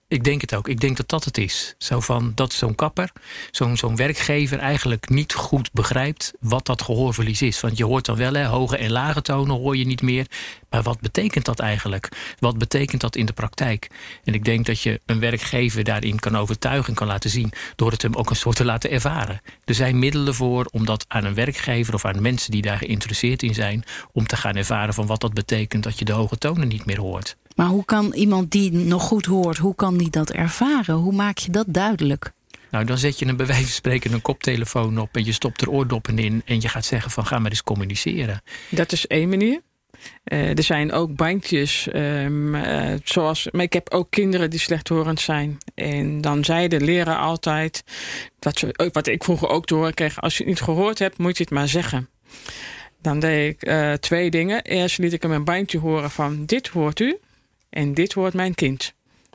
ik 0.09 0.25
denk 0.25 0.41
het 0.41 0.55
ook. 0.55 0.69
Ik 0.69 0.81
denk 0.81 0.97
dat 0.97 1.09
dat 1.09 1.25
het 1.25 1.39
is. 1.39 1.75
Zo 1.79 2.01
van, 2.01 2.33
dat 2.35 2.53
zo'n 2.53 2.75
kapper, 2.75 3.13
zo'n 3.51 3.77
zo'n 3.77 3.97
werkgever 3.97 4.59
eigenlijk 4.59 5.09
niet 5.09 5.35
goed 5.35 5.73
begrijpt 5.73 6.33
wat 6.41 6.67
dat 6.67 6.83
gehoorverlies 6.83 7.43
is. 7.43 7.61
Want 7.61 7.77
je 7.77 7.85
hoort 7.85 8.05
dan 8.05 8.17
wel, 8.17 8.33
hè, 8.33 8.45
hoge 8.45 8.77
en 8.77 8.91
lage 8.91 9.23
tonen 9.23 9.57
hoor 9.57 9.77
je 9.77 9.87
niet 9.87 10.03
meer. 10.03 10.27
Maar 10.71 10.83
wat 10.83 11.01
betekent 11.01 11.45
dat 11.45 11.59
eigenlijk? 11.59 12.09
Wat 12.39 12.59
betekent 12.59 13.01
dat 13.01 13.17
in 13.17 13.27
de 13.27 13.33
praktijk? 13.33 13.91
En 14.25 14.35
ik 14.35 14.45
denk 14.45 14.67
dat 14.67 14.81
je 14.81 15.01
een 15.07 15.21
werkgever 15.21 15.85
daarin 15.85 16.19
kan 16.19 16.37
overtuigen 16.37 16.89
en 16.89 16.95
kan 16.95 17.07
laten 17.07 17.31
zien... 17.31 17.53
door 17.77 17.91
het 17.91 18.03
hem 18.03 18.15
ook 18.15 18.31
een 18.31 18.37
soort 18.37 18.57
te 18.57 18.65
laten 18.65 18.91
ervaren. 18.91 19.41
Er 19.65 19.75
zijn 19.75 19.99
middelen 19.99 20.35
voor 20.35 20.69
om 20.71 20.85
dat 20.85 21.05
aan 21.09 21.25
een 21.25 21.35
werkgever 21.35 21.95
of 21.95 22.05
aan 22.05 22.23
mensen 22.23 22.51
die 22.51 22.63
daar 22.63 22.79
geïnteresseerd 22.79 23.43
in 23.43 23.55
zijn... 23.55 23.85
om 24.13 24.27
te 24.27 24.37
gaan 24.37 24.57
ervaren 24.57 24.95
van 24.95 25.07
wat 25.07 25.21
dat 25.21 25.35
betekent 25.35 25.83
dat 25.83 25.99
je 25.99 26.05
de 26.05 26.13
hoge 26.13 26.39
tonen 26.39 26.69
niet 26.69 26.85
meer 26.85 27.01
hoort. 27.01 27.37
Maar 27.59 27.67
hoe 27.67 27.85
kan 27.85 28.13
iemand 28.13 28.51
die 28.51 28.73
nog 28.73 29.03
goed 29.03 29.27
hoort, 29.27 29.57
hoe 29.57 29.75
kan 29.75 29.97
die 29.97 30.11
dat 30.11 30.31
ervaren? 30.31 30.95
Hoe 30.95 31.13
maak 31.13 31.39
je 31.39 31.51
dat 31.51 31.67
duidelijk? 31.69 32.31
Nou, 32.71 32.85
dan 32.85 32.99
zet 32.99 33.19
je 33.19 33.27
een 33.27 33.37
bij 33.37 33.47
wijze 33.47 33.63
van 33.63 33.73
spreken 33.73 34.13
een 34.13 34.23
koptelefoon 34.23 34.99
op... 34.99 35.17
en 35.17 35.25
je 35.25 35.33
stopt 35.33 35.61
er 35.61 35.71
oordoppen 35.71 36.19
in 36.19 36.43
en 36.45 36.61
je 36.61 36.69
gaat 36.69 36.85
zeggen 36.85 37.11
van 37.11 37.27
ga 37.27 37.39
maar 37.39 37.51
eens 37.51 37.63
communiceren. 37.63 38.43
Dat 38.71 38.93
is 38.93 39.07
één 39.07 39.29
manier. 39.29 39.61
Uh, 40.25 40.57
er 40.57 40.63
zijn 40.63 40.93
ook 40.93 41.17
bandjes, 41.17 41.89
um, 41.95 42.55
uh, 42.55 42.95
zoals, 43.05 43.49
maar 43.51 43.63
ik 43.63 43.73
heb 43.73 43.91
ook 43.91 44.11
kinderen 44.11 44.51
die 44.51 44.61
slechthorend 44.61 45.21
zijn. 45.21 45.59
En 45.75 46.21
dan 46.21 46.45
zei 46.45 46.69
de 46.69 46.81
leraar 46.81 47.19
altijd, 47.19 47.85
wat, 48.39 48.59
ze, 48.59 48.91
wat 48.93 49.07
ik 49.07 49.25
vroeger 49.25 49.49
ook 49.49 49.67
te 49.67 49.75
horen 49.75 49.95
kreeg... 49.95 50.21
als 50.21 50.37
je 50.37 50.43
het 50.43 50.53
niet 50.53 50.63
gehoord 50.63 50.99
hebt, 50.99 51.19
moet 51.19 51.37
je 51.37 51.43
het 51.43 51.53
maar 51.53 51.69
zeggen. 51.69 52.09
Dan 53.03 53.19
deed 53.19 53.55
ik 53.55 53.69
uh, 53.69 53.93
twee 53.93 54.31
dingen. 54.31 54.63
Eerst 54.63 54.99
liet 54.99 55.13
ik 55.13 55.23
hem 55.23 55.33
een 55.33 55.45
bandje 55.45 55.79
horen 55.79 56.11
van 56.11 56.45
dit 56.47 56.69
hoort 56.69 57.01
u. 57.01 57.19
En 57.71 57.95
dit 57.95 58.15
wordt 58.15 58.35
mijn 58.35 58.55
kind. 58.55 58.95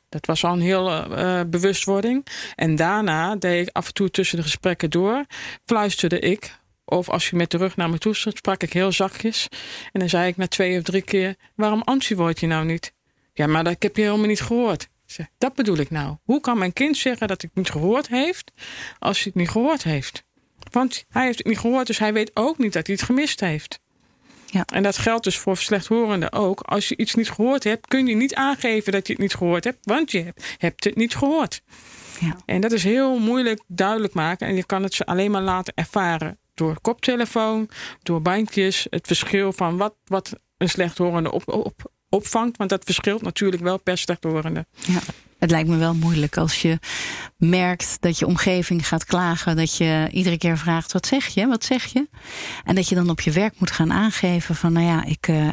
Dat 0.09 0.25
was 0.25 0.43
al 0.43 0.53
een 0.53 0.61
heel 0.61 1.17
uh, 1.17 1.41
bewustwording. 1.47 2.25
En 2.55 2.75
daarna 2.75 3.35
deed 3.35 3.67
ik 3.67 3.75
af 3.75 3.87
en 3.87 3.93
toe 3.93 4.09
tussen 4.09 4.37
de 4.37 4.43
gesprekken 4.43 4.89
door, 4.89 5.25
fluisterde 5.65 6.19
ik. 6.19 6.61
Of 6.85 7.09
als 7.09 7.29
je 7.29 7.35
met 7.35 7.51
de 7.51 7.57
rug 7.57 7.75
naar 7.75 7.89
me 7.89 7.97
toe 7.97 8.13
stond, 8.13 8.37
sprak 8.37 8.63
ik 8.63 8.73
heel 8.73 8.91
zachtjes. 8.91 9.47
En 9.91 9.99
dan 9.99 10.09
zei 10.09 10.27
ik 10.27 10.37
na 10.37 10.47
twee 10.47 10.77
of 10.77 10.83
drie 10.83 11.01
keer: 11.01 11.35
Waarom 11.55 11.81
antwoord 11.81 12.39
je 12.39 12.47
nou 12.47 12.65
niet? 12.65 12.93
Ja, 13.33 13.47
maar 13.47 13.63
dat 13.63 13.75
heb 13.79 13.95
je 13.95 14.01
helemaal 14.01 14.27
niet 14.27 14.41
gehoord. 14.41 14.87
Dat 15.37 15.53
bedoel 15.53 15.77
ik 15.77 15.89
nou. 15.89 16.17
Hoe 16.23 16.41
kan 16.41 16.57
mijn 16.57 16.73
kind 16.73 16.97
zeggen 16.97 17.27
dat 17.27 17.43
ik 17.43 17.49
het 17.53 17.57
niet 17.57 17.69
gehoord 17.69 18.07
heeft 18.07 18.51
als 18.99 19.17
hij 19.17 19.25
het 19.25 19.35
niet 19.35 19.49
gehoord 19.49 19.83
heeft? 19.83 20.23
Want 20.71 21.05
hij 21.09 21.25
heeft 21.25 21.37
het 21.37 21.47
niet 21.47 21.59
gehoord, 21.59 21.87
dus 21.87 21.99
hij 21.99 22.13
weet 22.13 22.31
ook 22.33 22.57
niet 22.57 22.73
dat 22.73 22.87
hij 22.87 22.95
het 22.95 23.05
gemist 23.05 23.39
heeft. 23.39 23.79
Ja. 24.53 24.65
En 24.65 24.83
dat 24.83 24.97
geldt 24.97 25.23
dus 25.23 25.37
voor 25.37 25.57
slechthorenden 25.57 26.31
ook. 26.31 26.59
Als 26.59 26.87
je 26.87 26.97
iets 26.97 27.15
niet 27.15 27.29
gehoord 27.29 27.63
hebt, 27.63 27.87
kun 27.87 28.07
je 28.07 28.15
niet 28.15 28.35
aangeven 28.35 28.91
dat 28.91 29.07
je 29.07 29.13
het 29.13 29.21
niet 29.21 29.33
gehoord 29.33 29.63
hebt, 29.63 29.77
want 29.81 30.11
je 30.11 30.33
hebt 30.57 30.83
het 30.83 30.95
niet 30.95 31.15
gehoord. 31.15 31.61
Ja. 32.19 32.37
En 32.45 32.61
dat 32.61 32.71
is 32.71 32.83
heel 32.83 33.19
moeilijk 33.19 33.63
duidelijk 33.67 34.13
maken. 34.13 34.47
En 34.47 34.55
je 34.55 34.65
kan 34.65 34.83
het 34.83 34.93
ze 34.93 35.05
alleen 35.05 35.31
maar 35.31 35.41
laten 35.41 35.73
ervaren 35.75 36.37
door 36.53 36.81
koptelefoon, 36.81 37.69
door 38.03 38.21
bandjes. 38.21 38.87
Het 38.89 39.07
verschil 39.07 39.53
van 39.53 39.77
wat, 39.77 39.95
wat 40.05 40.33
een 40.57 40.69
slechthorende 40.69 41.31
op, 41.31 41.47
op, 41.47 41.91
opvangt. 42.09 42.57
Want 42.57 42.69
dat 42.69 42.83
verschilt 42.83 43.21
natuurlijk 43.21 43.63
wel 43.63 43.79
per 43.79 43.97
slechthorende. 43.97 44.65
Ja. 44.75 44.99
Het 45.43 45.51
lijkt 45.51 45.69
me 45.69 45.77
wel 45.77 45.95
moeilijk 45.95 46.37
als 46.37 46.61
je 46.61 46.79
merkt 47.37 47.97
dat 47.99 48.19
je 48.19 48.27
omgeving 48.27 48.87
gaat 48.87 49.05
klagen. 49.05 49.55
Dat 49.55 49.77
je 49.77 50.07
iedere 50.11 50.37
keer 50.37 50.57
vraagt: 50.57 50.91
wat 50.91 51.05
zeg 51.05 51.27
je? 51.27 51.47
Wat 51.47 51.63
zeg 51.63 51.85
je? 51.85 52.07
En 52.63 52.75
dat 52.75 52.89
je 52.89 52.95
dan 52.95 53.09
op 53.09 53.21
je 53.21 53.31
werk 53.31 53.53
moet 53.57 53.71
gaan 53.71 53.91
aangeven 53.91 54.55
van 54.55 54.73
nou 54.73 54.85
ja, 54.85 55.05
ik. 55.05 55.27
Uh, 55.27 55.47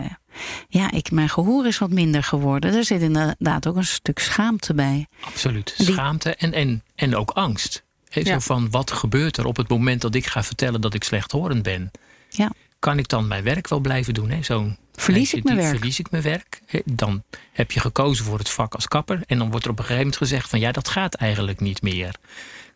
ja, 0.69 0.91
ik, 0.91 1.11
mijn 1.11 1.29
gehoor 1.29 1.67
is 1.67 1.79
wat 1.79 1.91
minder 1.91 2.23
geworden. 2.23 2.75
Er 2.75 2.85
zit 2.85 3.01
inderdaad 3.01 3.67
ook 3.67 3.77
een 3.77 3.85
stuk 3.85 4.19
schaamte 4.19 4.75
bij. 4.75 5.07
Absoluut. 5.21 5.75
Schaamte 5.79 6.35
en, 6.35 6.53
en, 6.53 6.83
en 6.95 7.17
ook 7.17 7.31
angst. 7.31 7.85
He, 8.09 8.25
zo 8.25 8.39
van 8.39 8.71
wat 8.71 8.91
gebeurt 8.91 9.37
er 9.37 9.45
op 9.45 9.57
het 9.57 9.69
moment 9.69 10.01
dat 10.01 10.15
ik 10.15 10.27
ga 10.27 10.43
vertellen 10.43 10.81
dat 10.81 10.95
ik 10.95 11.05
slechthorend 11.05 11.63
ben? 11.63 11.91
Ja. 12.29 12.53
Kan 12.81 12.99
ik 12.99 13.09
dan 13.09 13.29
mijn 13.29 13.45
werk 13.45 13.69
wel 13.69 13.81
blijven 13.81 14.15
doen? 14.15 14.45
Zo'n 14.45 14.77
Verlies 14.93 15.35
ik 15.35 15.45
mijn 15.45 15.57
werk? 15.57 15.77
Verlies 15.77 15.99
ik 15.99 16.11
mijn 16.11 16.23
werk? 16.23 16.63
Dan 16.85 17.23
heb 17.53 17.71
je 17.73 17.81
gekozen 17.81 18.25
voor 18.25 18.39
het 18.39 18.51
vak 18.51 18.75
als 18.75 18.89
kapper. 18.89 19.23
En 19.27 19.39
dan 19.39 19.51
wordt 19.51 19.65
er 19.65 19.71
op 19.71 19.79
een 19.79 19.85
gegeven 19.85 20.07
moment 20.07 20.23
gezegd 20.23 20.49
van 20.49 20.61
ja, 20.61 20.73
dat 20.73 20.89
gaat 20.89 21.15
eigenlijk 21.15 21.61
niet 21.61 21.83
meer. 21.83 22.15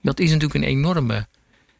Dat 0.02 0.20
is 0.20 0.30
natuurlijk 0.30 0.54
een 0.54 0.70
enorme 0.70 1.26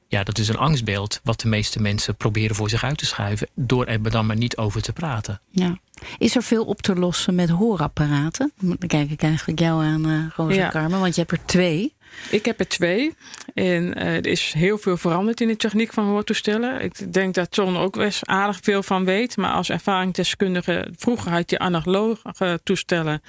ja, 0.09 0.23
dat 0.23 0.39
is 0.39 0.49
een 0.49 0.57
angstbeeld 0.57 1.21
wat 1.23 1.41
de 1.41 1.49
meeste 1.49 1.81
mensen 1.81 2.17
proberen 2.17 2.57
voor 2.57 2.69
zich 2.69 2.85
uit 2.85 2.99
te 2.99 3.07
schuiven. 3.07 3.49
door 3.55 3.87
er 3.87 4.11
dan 4.11 4.27
maar 4.27 4.37
niet 4.37 4.57
over 4.57 4.83
te 4.83 4.93
praten. 4.93 5.41
Ja. 5.51 5.79
Is 6.19 6.37
er 6.37 6.43
veel 6.43 6.65
op 6.65 6.83
te 6.83 6.95
lossen 6.95 7.35
met 7.35 7.49
hoorapparaten? 7.49 8.53
Dan 8.61 8.79
kijk 8.87 9.11
ik 9.11 9.23
eigenlijk 9.23 9.59
jou 9.59 9.85
aan, 9.85 10.09
uh, 10.09 10.25
Rosa 10.37 10.55
ja. 10.55 10.69
Carmen, 10.69 11.01
want 11.01 11.15
je 11.15 11.21
hebt 11.21 11.33
er 11.33 11.45
twee. 11.45 11.95
Ik 12.31 12.45
heb 12.45 12.61
er 12.61 12.69
twee. 12.69 13.15
En 13.55 13.99
uh, 13.99 14.17
er 14.17 14.27
is 14.27 14.53
heel 14.53 14.79
veel 14.79 14.97
veranderd 14.97 15.41
in 15.41 15.49
de 15.49 15.57
techniek 15.57 15.93
van 15.93 16.05
hoortoestellen. 16.05 16.81
Ik 16.81 17.13
denk 17.13 17.35
dat 17.35 17.55
John 17.55 17.77
ook 17.77 17.97
best 17.97 18.27
aardig 18.27 18.59
veel 18.63 18.83
van 18.83 19.05
weet. 19.05 19.37
Maar 19.37 19.53
als 19.53 19.71
ervaringsdeskundige, 19.71 20.89
vroeger 20.97 21.33
had 21.33 21.51
je 21.51 21.59
analoge 21.59 22.61
toestellen. 22.63 23.23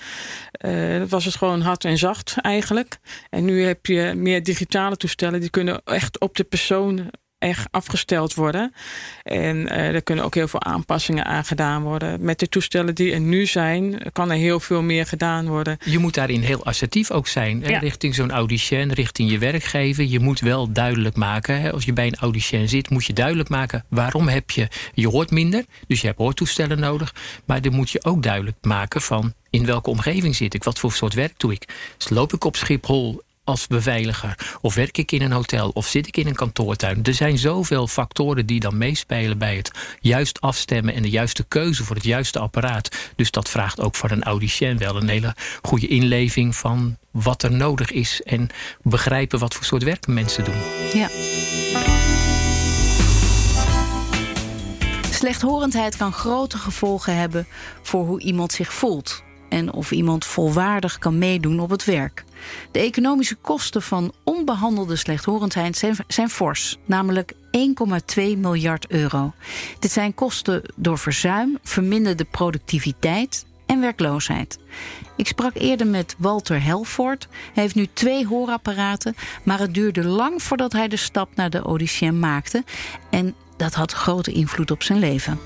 Uh, 0.65 0.99
dat 0.99 1.09
was 1.09 1.25
het 1.25 1.35
gewoon 1.35 1.61
hard 1.61 1.85
en 1.85 1.97
zacht 1.97 2.35
eigenlijk. 2.41 2.97
En 3.29 3.45
nu 3.45 3.63
heb 3.63 3.85
je 3.85 4.13
meer 4.15 4.43
digitale 4.43 4.97
toestellen. 4.97 5.39
Die 5.39 5.49
kunnen 5.49 5.81
echt 5.83 6.19
op 6.19 6.35
de 6.35 6.43
persoon 6.43 7.11
echt 7.45 7.67
afgesteld 7.71 8.33
worden. 8.33 8.73
En 9.23 9.57
uh, 9.57 9.71
er 9.71 10.01
kunnen 10.01 10.25
ook 10.25 10.35
heel 10.35 10.47
veel 10.47 10.63
aanpassingen 10.63 11.25
aan 11.25 11.45
gedaan 11.45 11.81
worden. 11.81 12.25
Met 12.25 12.39
de 12.39 12.49
toestellen 12.49 12.95
die 12.95 13.13
er 13.13 13.19
nu 13.19 13.45
zijn, 13.45 14.01
kan 14.11 14.31
er 14.31 14.37
heel 14.37 14.59
veel 14.59 14.81
meer 14.81 15.05
gedaan 15.05 15.47
worden. 15.47 15.77
Je 15.83 15.99
moet 15.99 16.13
daarin 16.13 16.41
heel 16.41 16.65
assertief 16.65 17.11
ook 17.11 17.27
zijn. 17.27 17.59
Ja. 17.59 17.79
Richting 17.79 18.15
zo'n 18.15 18.31
audition, 18.31 18.91
richting 18.91 19.31
je 19.31 19.37
werkgever. 19.37 20.03
Je 20.03 20.19
moet 20.19 20.39
wel 20.39 20.71
duidelijk 20.71 21.15
maken, 21.15 21.61
hè, 21.61 21.71
als 21.71 21.85
je 21.85 21.93
bij 21.93 22.07
een 22.07 22.15
audition 22.15 22.67
zit, 22.67 22.89
moet 22.89 23.05
je 23.05 23.13
duidelijk 23.13 23.49
maken 23.49 23.85
waarom 23.89 24.27
heb 24.27 24.51
je. 24.51 24.67
Je 24.93 25.07
hoort 25.07 25.31
minder, 25.31 25.65
dus 25.87 26.01
je 26.01 26.07
hebt 26.07 26.19
hoortoestellen 26.19 26.79
nodig. 26.79 27.13
Maar 27.45 27.61
dan 27.61 27.73
moet 27.73 27.89
je 27.89 28.03
ook 28.03 28.23
duidelijk 28.23 28.57
maken 28.61 29.01
van 29.01 29.33
in 29.49 29.65
welke 29.65 29.89
omgeving 29.89 30.35
zit 30.35 30.53
ik? 30.53 30.63
Wat 30.63 30.79
voor 30.79 30.91
soort 30.91 31.13
werk 31.13 31.33
doe 31.39 31.51
ik? 31.51 31.67
Dus 31.97 32.09
loop 32.09 32.33
ik 32.33 32.43
op 32.43 32.55
Schiphol 32.55 33.21
als 33.45 33.67
beveiliger? 33.67 34.57
Of 34.61 34.75
werk 34.75 34.97
ik 34.97 35.11
in 35.11 35.21
een 35.21 35.31
hotel? 35.31 35.69
Of 35.69 35.87
zit 35.87 36.07
ik 36.07 36.17
in 36.17 36.27
een 36.27 36.35
kantoortuin? 36.35 37.03
Er 37.03 37.13
zijn 37.13 37.37
zoveel 37.37 37.87
factoren 37.87 38.45
die 38.45 38.59
dan 38.59 38.77
meespelen 38.77 39.37
bij 39.37 39.55
het 39.55 39.71
juist 39.99 40.41
afstemmen 40.41 40.93
en 40.93 41.01
de 41.01 41.09
juiste 41.09 41.43
keuze 41.43 41.83
voor 41.83 41.95
het 41.95 42.05
juiste 42.05 42.39
apparaat. 42.39 43.11
Dus 43.15 43.31
dat 43.31 43.49
vraagt 43.49 43.81
ook 43.81 43.95
voor 43.95 44.11
een 44.11 44.23
audicien 44.23 44.77
wel 44.77 44.95
een 44.95 45.09
hele 45.09 45.35
goede 45.61 45.87
inleving 45.87 46.55
van 46.55 46.97
wat 47.11 47.43
er 47.43 47.51
nodig 47.51 47.91
is 47.91 48.21
en 48.21 48.49
begrijpen 48.81 49.39
wat 49.39 49.53
voor 49.53 49.65
soort 49.65 49.83
werk 49.83 50.07
mensen 50.07 50.43
doen. 50.43 50.61
Ja. 50.93 51.09
Slechthorendheid 55.11 55.97
kan 55.97 56.13
grote 56.13 56.57
gevolgen 56.57 57.17
hebben 57.17 57.47
voor 57.81 58.05
hoe 58.05 58.21
iemand 58.21 58.51
zich 58.51 58.73
voelt 58.73 59.23
en 59.49 59.73
of 59.73 59.91
iemand 59.91 60.25
volwaardig 60.25 60.97
kan 60.97 61.17
meedoen 61.17 61.59
op 61.59 61.69
het 61.69 61.85
werk. 61.85 62.23
De 62.71 62.79
economische 62.79 63.35
kosten 63.35 63.81
van 63.81 64.13
onbehandelde 64.23 64.95
slechthorendheid 64.95 65.77
zijn, 65.77 65.95
zijn 66.07 66.29
fors, 66.29 66.77
namelijk 66.85 67.33
1,2 67.33 67.37
miljard 68.37 68.87
euro. 68.87 69.33
Dit 69.79 69.91
zijn 69.91 70.13
kosten 70.13 70.61
door 70.75 70.97
verzuim, 70.97 71.57
verminderde 71.63 72.23
productiviteit 72.23 73.45
en 73.65 73.79
werkloosheid. 73.79 74.59
Ik 75.15 75.27
sprak 75.27 75.55
eerder 75.55 75.87
met 75.87 76.15
Walter 76.17 76.63
Helvoort. 76.63 77.27
Hij 77.53 77.63
heeft 77.63 77.75
nu 77.75 77.87
twee 77.93 78.27
hoorapparaten, 78.27 79.15
maar 79.43 79.59
het 79.59 79.73
duurde 79.73 80.05
lang 80.05 80.43
voordat 80.43 80.71
hij 80.71 80.87
de 80.87 80.97
stap 80.97 81.35
naar 81.35 81.49
de 81.49 81.59
audicien 81.59 82.19
maakte. 82.19 82.63
En 83.09 83.35
dat 83.57 83.73
had 83.73 83.91
grote 83.91 84.31
invloed 84.31 84.71
op 84.71 84.83
zijn 84.83 84.99
leven. 84.99 85.39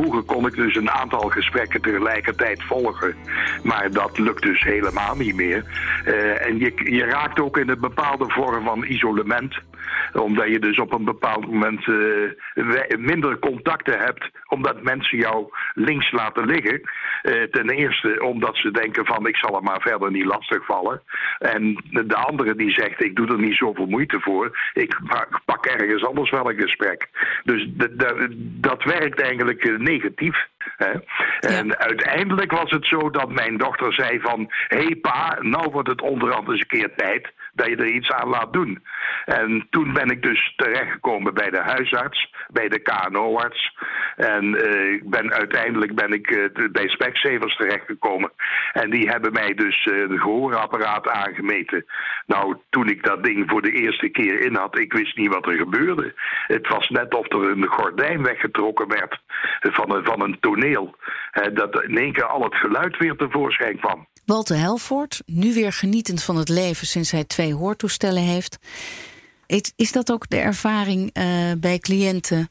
Vroeger 0.00 0.22
kon 0.22 0.46
ik 0.46 0.54
dus 0.54 0.76
een 0.76 0.90
aantal 0.90 1.28
gesprekken 1.28 1.80
tegelijkertijd 1.80 2.62
volgen. 2.62 3.14
Maar 3.62 3.90
dat 3.90 4.18
lukt 4.18 4.42
dus 4.42 4.62
helemaal 4.62 5.16
niet 5.16 5.34
meer. 5.34 5.64
Eh, 6.04 6.46
en 6.46 6.58
je, 6.58 6.72
je 6.84 7.04
raakt 7.04 7.40
ook 7.40 7.58
in 7.58 7.68
een 7.68 7.80
bepaalde 7.80 8.24
vorm 8.28 8.64
van 8.64 8.84
isolement 8.84 9.60
omdat 10.12 10.48
je 10.48 10.58
dus 10.58 10.78
op 10.78 10.92
een 10.92 11.04
bepaald 11.04 11.46
moment 11.46 11.86
uh, 11.86 12.30
minder 12.98 13.38
contacten 13.38 13.98
hebt, 13.98 14.30
omdat 14.48 14.82
mensen 14.82 15.18
jou 15.18 15.46
links 15.74 16.10
laten 16.10 16.46
liggen. 16.46 16.80
Uh, 17.22 17.42
ten 17.42 17.70
eerste 17.70 18.22
omdat 18.22 18.56
ze 18.56 18.70
denken 18.70 19.06
van 19.06 19.26
ik 19.26 19.36
zal 19.36 19.56
er 19.56 19.62
maar 19.62 19.80
verder 19.80 20.10
niet 20.10 20.24
lastig 20.24 20.64
vallen. 20.64 21.02
En 21.38 21.84
de 21.90 22.16
andere 22.16 22.54
die 22.54 22.70
zegt 22.70 23.04
ik 23.04 23.16
doe 23.16 23.28
er 23.28 23.38
niet 23.38 23.56
zoveel 23.56 23.86
moeite 23.86 24.20
voor. 24.20 24.58
Ik 24.72 24.98
pak 25.44 25.66
ergens 25.66 26.04
anders 26.04 26.30
wel 26.30 26.50
een 26.50 26.60
gesprek. 26.60 27.08
Dus 27.44 27.68
dat 28.40 28.84
werkt 28.84 29.20
eigenlijk 29.20 29.64
uh, 29.64 29.78
negatief. 29.78 30.46
Hè? 30.76 30.92
En 31.40 31.78
uiteindelijk 31.78 32.52
was 32.52 32.70
het 32.70 32.86
zo 32.86 33.10
dat 33.10 33.32
mijn 33.32 33.56
dochter 33.56 33.92
zei 33.92 34.20
van... 34.20 34.52
hé 34.68 34.78
hey 34.78 34.96
pa, 34.96 35.38
nou 35.40 35.70
wordt 35.70 35.88
het 35.88 36.00
onderhand 36.00 36.48
eens 36.48 36.60
een 36.60 36.66
keer 36.66 36.94
tijd 36.94 37.32
dat 37.54 37.66
je 37.66 37.76
er 37.76 37.90
iets 37.90 38.10
aan 38.10 38.28
laat 38.28 38.52
doen. 38.52 38.82
En 39.24 39.66
toen 39.70 39.92
ben 39.92 40.10
ik 40.10 40.22
dus 40.22 40.52
terechtgekomen 40.56 41.34
bij 41.34 41.50
de 41.50 41.60
huisarts, 41.60 42.34
bij 42.52 42.68
de 42.68 42.78
KNO-arts. 42.78 43.78
En 44.16 44.44
uh, 44.44 45.02
ben, 45.04 45.32
uiteindelijk 45.32 45.94
ben 45.94 46.12
ik 46.12 46.30
uh, 46.30 46.68
bij 46.72 46.88
Specsavers 46.88 47.56
terechtgekomen. 47.56 48.32
En 48.72 48.90
die 48.90 49.08
hebben 49.08 49.32
mij 49.32 49.54
dus 49.54 49.86
uh, 49.86 50.08
de 50.08 50.18
gehoorapparaat 50.18 51.08
aangemeten. 51.08 51.84
Nou, 52.26 52.56
toen 52.70 52.88
ik 52.88 53.04
dat 53.04 53.24
ding 53.24 53.50
voor 53.50 53.62
de 53.62 53.72
eerste 53.72 54.08
keer 54.08 54.40
in 54.40 54.54
had, 54.54 54.78
ik 54.78 54.92
wist 54.92 55.16
niet 55.16 55.34
wat 55.34 55.46
er 55.46 55.56
gebeurde. 55.56 56.14
Het 56.46 56.68
was 56.68 56.88
net 56.88 57.14
of 57.14 57.32
er 57.32 57.50
een 57.50 57.66
gordijn 57.66 58.22
weggetrokken 58.22 58.88
werd 58.88 59.18
van 59.60 59.94
een, 59.94 60.04
van 60.04 60.22
een 60.22 60.40
toneel. 60.40 60.96
dat 61.52 61.82
in 61.82 61.96
één 61.96 62.12
keer 62.12 62.26
al 62.26 62.42
het 62.42 62.54
geluid 62.54 62.96
weer 62.96 63.16
tevoorschijn 63.16 63.78
kwam. 63.78 64.06
Walter 64.24 64.56
Helvoort, 64.56 65.22
nu 65.26 65.54
weer 65.54 65.72
genietend 65.72 66.22
van 66.22 66.36
het 66.36 66.48
leven 66.48 66.86
sinds 66.86 67.10
hij 67.10 67.24
twee 67.24 67.54
hoortoestellen 67.54 68.22
heeft. 68.22 68.58
Is 69.76 69.92
dat 69.92 70.12
ook 70.12 70.28
de 70.28 70.36
ervaring 70.36 71.10
uh, 71.12 71.24
bij 71.58 71.78
cliënten 71.78 72.50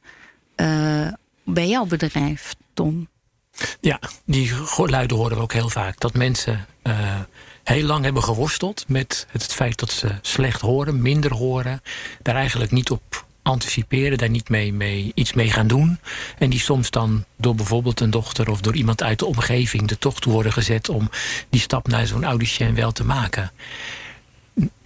uh, 0.55 1.07
bij 1.43 1.67
jouw 1.67 1.85
bedrijf, 1.85 2.55
Tom? 2.73 3.07
Ja, 3.79 3.99
die 4.25 4.47
geluiden 4.47 5.17
horen 5.17 5.37
we 5.37 5.43
ook 5.43 5.53
heel 5.53 5.69
vaak. 5.69 5.99
Dat 5.99 6.13
mensen 6.13 6.65
uh, 6.83 7.19
heel 7.63 7.83
lang 7.83 8.03
hebben 8.03 8.23
geworsteld 8.23 8.85
met 8.87 9.27
het 9.31 9.53
feit 9.53 9.79
dat 9.79 9.91
ze 9.91 10.15
slecht 10.21 10.61
horen, 10.61 11.01
minder 11.01 11.33
horen. 11.33 11.81
Daar 12.21 12.35
eigenlijk 12.35 12.71
niet 12.71 12.89
op 12.89 13.27
anticiperen, 13.41 14.17
daar 14.17 14.29
niet 14.29 14.49
mee, 14.49 14.73
mee, 14.73 15.11
iets 15.15 15.33
mee 15.33 15.51
gaan 15.51 15.67
doen. 15.67 15.99
En 16.37 16.49
die 16.49 16.59
soms 16.59 16.89
dan 16.89 17.25
door 17.37 17.55
bijvoorbeeld 17.55 17.99
een 17.99 18.09
dochter 18.09 18.49
of 18.49 18.61
door 18.61 18.75
iemand 18.75 19.03
uit 19.03 19.19
de 19.19 19.25
omgeving 19.25 19.89
er 19.89 19.97
toch 19.97 20.19
toe 20.19 20.33
worden 20.33 20.53
gezet 20.53 20.89
om 20.89 21.09
die 21.49 21.61
stap 21.61 21.87
naar 21.87 22.07
zo'n 22.07 22.25
audicien 22.25 22.75
wel 22.75 22.91
te 22.91 23.05
maken. 23.05 23.51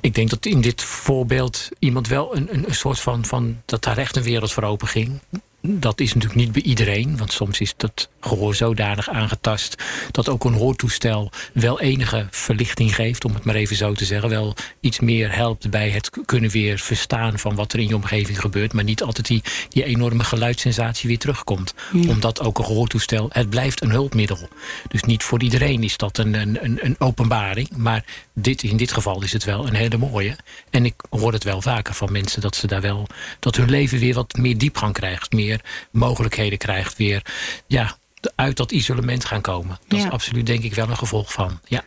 Ik 0.04 0.16
denk 0.16 0.30
dat 0.30 0.46
in 0.46 0.62
dit 0.62 0.82
voorbeeld 0.82 1.70
iemand 1.80 2.08
wel 2.08 2.36
een, 2.36 2.54
een, 2.54 2.68
een 2.68 2.76
soort 2.76 3.00
van, 3.00 3.26
van 3.26 3.62
dat 3.66 3.84
daar 3.84 3.98
echt 3.98 4.16
een 4.16 4.24
wereld 4.24 4.52
voor 4.52 4.64
open 4.64 4.88
ging 4.88 5.20
dat 5.68 6.00
is 6.00 6.14
natuurlijk 6.14 6.42
niet 6.42 6.52
bij 6.52 6.62
iedereen. 6.62 7.18
Want 7.18 7.32
soms 7.32 7.60
is 7.60 7.74
dat 7.78 8.10
gehoor 8.20 8.56
zodanig 8.56 9.10
aangetast... 9.10 9.84
dat 10.12 10.30
ook 10.30 10.44
een 10.44 10.54
hoortoestel 10.54 11.32
wel 11.54 11.80
enige 11.80 12.28
verlichting 12.32 12.96
geeft... 12.96 13.26
om 13.26 13.34
het 13.34 13.44
maar 13.44 13.56
even 13.56 13.76
zo 13.76 13.94
te 13.94 14.06
zeggen. 14.06 14.30
Wel 14.30 14.56
iets 14.80 15.00
meer 15.00 15.36
helpt 15.36 15.70
bij 15.70 15.90
het 15.90 16.10
kunnen 16.26 16.50
weer 16.50 16.80
verstaan... 16.80 17.40
van 17.40 17.56
wat 17.56 17.74
er 17.74 17.80
in 17.80 17.88
je 17.88 17.96
omgeving 17.96 18.40
gebeurt. 18.40 18.74
Maar 18.74 18.84
niet 18.84 19.04
altijd 19.04 19.28
die, 19.28 19.44
die 19.70 19.84
enorme 19.84 20.24
geluidssensatie 20.24 21.10
weer 21.10 21.20
terugkomt. 21.20 21.74
Omdat 22.08 22.42
ook 22.42 22.58
een 22.58 22.66
gehoortoestel... 22.66 23.30
het 23.32 23.50
blijft 23.50 23.82
een 23.82 23.92
hulpmiddel. 23.92 24.48
Dus 24.88 25.04
niet 25.04 25.24
voor 25.24 25.44
iedereen 25.44 25.84
is 25.84 25.98
dat 25.98 26.18
een, 26.18 26.34
een, 26.34 26.86
een 26.86 26.96
openbaring. 27.00 27.70
Maar 27.78 28.04
dit, 28.34 28.64
in 28.64 28.78
dit 28.78 28.92
geval 28.92 29.24
is 29.24 29.34
het 29.34 29.44
wel 29.44 29.68
een 29.68 29.76
hele 29.76 29.93
mooie. 29.98 30.36
En 30.70 30.86
ik 30.86 30.96
hoor 31.10 31.34
het 31.34 31.44
wel 31.44 31.62
vaker 31.62 31.94
van 31.94 32.12
mensen... 32.12 32.42
dat 32.42 32.56
ze 32.56 32.68
daar 32.68 32.82
wel... 32.82 33.08
dat 33.40 33.56
hun 33.56 33.70
leven 33.70 34.00
weer 34.00 34.14
wat 34.14 34.34
meer 34.38 34.58
diepgang 34.58 34.94
krijgt. 34.94 35.32
Meer 35.32 35.62
mogelijkheden 35.92 36.58
krijgt 36.58 36.98
weer 36.98 37.26
ja, 37.68 37.98
uit 38.36 38.58
dat 38.58 38.72
isolement 38.72 39.26
gaan 39.26 39.42
komen. 39.42 39.80
Dat 39.88 40.00
is 40.00 40.10
absoluut 40.10 40.46
denk 40.46 40.64
ik 40.64 40.74
wel 40.74 40.90
een 40.90 40.98
gevolg 40.98 41.34
van. 41.34 41.60
Ja. 41.66 41.84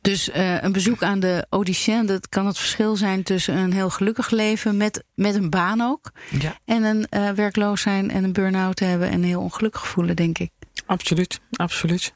Dus 0.00 0.28
uh, 0.28 0.62
een 0.62 0.72
bezoek 0.72 1.02
aan 1.02 1.20
de 1.20 1.46
Odyssee, 1.50 2.04
dat 2.04 2.28
kan 2.28 2.46
het 2.46 2.58
verschil 2.58 2.96
zijn 2.96 3.22
tussen 3.22 3.56
een 3.56 3.72
heel 3.72 3.90
gelukkig 3.90 4.30
leven 4.30 4.76
met, 4.76 5.04
met 5.14 5.34
een 5.34 5.50
baan 5.50 5.80
ook. 5.80 6.10
Ja. 6.40 6.58
En 6.64 6.82
een 6.82 7.06
uh, 7.10 7.30
werkloos 7.30 7.80
zijn 7.80 8.10
en 8.10 8.24
een 8.24 8.32
burn-out 8.32 8.78
hebben 8.78 9.10
en 9.10 9.22
heel 9.22 9.40
ongelukkig 9.40 9.86
voelen, 9.86 10.16
denk 10.16 10.38
ik. 10.38 10.50
Absoluut, 10.86 11.40
absoluut. 11.52 12.12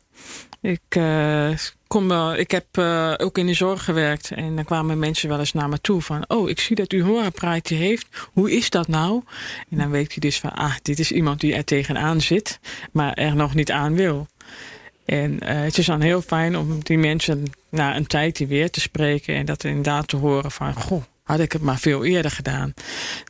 Ik, 0.60 0.94
uh, 0.96 1.50
kom, 1.92 2.10
uh, 2.10 2.32
ik 2.36 2.50
heb 2.50 2.66
uh, 2.78 3.14
ook 3.16 3.38
in 3.38 3.46
de 3.46 3.54
zorg 3.54 3.84
gewerkt. 3.84 4.30
En 4.30 4.56
dan 4.56 4.64
kwamen 4.64 4.98
mensen 4.98 5.28
wel 5.28 5.38
eens 5.38 5.52
naar 5.52 5.68
me 5.68 5.80
toe 5.80 6.00
van... 6.02 6.24
oh, 6.28 6.48
ik 6.48 6.60
zie 6.60 6.76
dat 6.76 6.92
u 6.92 7.02
hoorapparaatje 7.02 7.74
heeft. 7.74 8.06
Hoe 8.32 8.52
is 8.52 8.70
dat 8.70 8.88
nou? 8.88 9.22
En 9.70 9.78
dan 9.78 9.90
weet 9.90 10.08
hij 10.08 10.18
dus 10.18 10.40
van... 10.40 10.52
ah, 10.52 10.74
dit 10.82 10.98
is 10.98 11.12
iemand 11.12 11.40
die 11.40 11.54
er 11.54 11.64
tegenaan 11.64 12.20
zit... 12.20 12.60
maar 12.92 13.12
er 13.14 13.36
nog 13.36 13.54
niet 13.54 13.70
aan 13.70 13.94
wil. 13.94 14.26
En 15.04 15.44
het 15.44 15.78
is 15.78 15.86
dan 15.86 16.00
heel 16.00 16.22
fijn 16.22 16.56
om 16.56 16.84
die 16.84 16.98
mensen 16.98 17.44
na 17.68 17.96
een 17.96 18.06
tijdje 18.06 18.46
weer 18.46 18.70
te 18.70 18.80
spreken... 18.80 19.34
en 19.34 19.46
dat 19.46 19.64
inderdaad 19.64 20.08
te 20.08 20.16
horen 20.16 20.50
van... 20.50 20.74
goh, 20.74 21.02
had 21.22 21.40
ik 21.40 21.52
het 21.52 21.62
maar 21.62 21.78
veel 21.78 22.04
eerder 22.04 22.30
gedaan. 22.30 22.74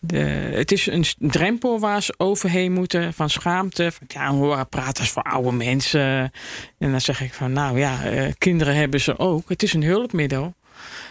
De, 0.02 0.18
het 0.54 0.72
is 0.72 0.86
een 0.86 1.04
drempel 1.18 1.80
waar 1.80 2.02
ze 2.02 2.14
overheen 2.16 2.72
moeten 2.72 3.14
van 3.14 3.30
schaamte. 3.30 3.92
Van, 3.92 4.06
ja, 4.06 4.30
horen 4.30 4.68
praten 4.68 5.06
voor 5.06 5.22
oude 5.22 5.52
mensen. 5.52 6.32
En 6.78 6.90
dan 6.90 7.00
zeg 7.00 7.20
ik 7.20 7.34
van, 7.34 7.52
nou 7.52 7.78
ja, 7.78 8.04
eh, 8.04 8.32
kinderen 8.38 8.74
hebben 8.74 9.00
ze 9.00 9.18
ook. 9.18 9.48
Het 9.48 9.62
is 9.62 9.72
een 9.72 9.84
hulpmiddel. 9.84 10.54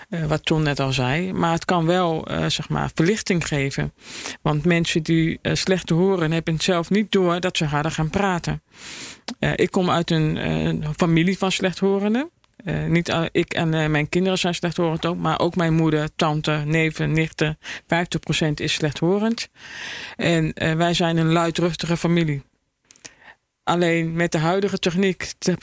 Uh, 0.10 0.26
wat 0.26 0.46
Ton 0.46 0.64
net 0.64 0.80
al 0.80 0.94
zei. 0.94 1.34
Maar 1.34 1.52
het 1.52 1.66
kan 1.66 1.86
wel 1.86 2.32
uh, 2.32 2.46
zeg 2.46 2.70
maar 2.70 2.92
verlichting 2.96 3.48
geven. 3.48 3.94
Want 4.42 4.66
mensen 4.66 5.04
die 5.04 5.40
uh, 5.42 5.56
slecht 5.56 5.90
horen 5.90 6.32
hebben 6.32 6.54
het 6.54 6.64
zelf 6.64 6.90
niet 6.90 7.12
door 7.12 7.40
dat 7.40 7.58
ze 7.58 7.66
harder 7.66 7.92
gaan 7.92 8.10
praten. 8.10 8.62
ik 9.56 9.72
kom 9.72 9.90
uit 9.90 10.12
een 10.12 10.84
familie 10.96 11.38
van 11.38 11.52
slechthorenden. 11.52 12.30
Uh, 12.66 12.86
niet 12.86 13.16
ik 13.32 13.54
en 13.54 13.74
uh, 13.74 13.88
mijn 13.88 14.10
kinderen 14.10 14.38
zijn 14.38 14.56
slechthorend 14.56 15.06
ook, 15.06 15.18
maar 15.18 15.40
ook 15.40 15.56
mijn 15.56 15.74
moeder, 15.74 16.10
tante, 16.16 16.52
neven, 16.66 17.12
nichten. 17.12 17.58
50% 17.62 17.66
is 18.56 18.74
slechthorend. 18.74 19.50
En 20.16 20.54
wij 20.78 20.94
zijn 20.94 21.18
een 21.18 21.32
luidruchtige 21.32 21.98
familie. 21.98 22.44
Alleen 23.64 24.14
met 24.14 24.32
de 24.32 24.38
huidige 24.38 24.80
techniek, 24.80 25.34
de 25.38 25.58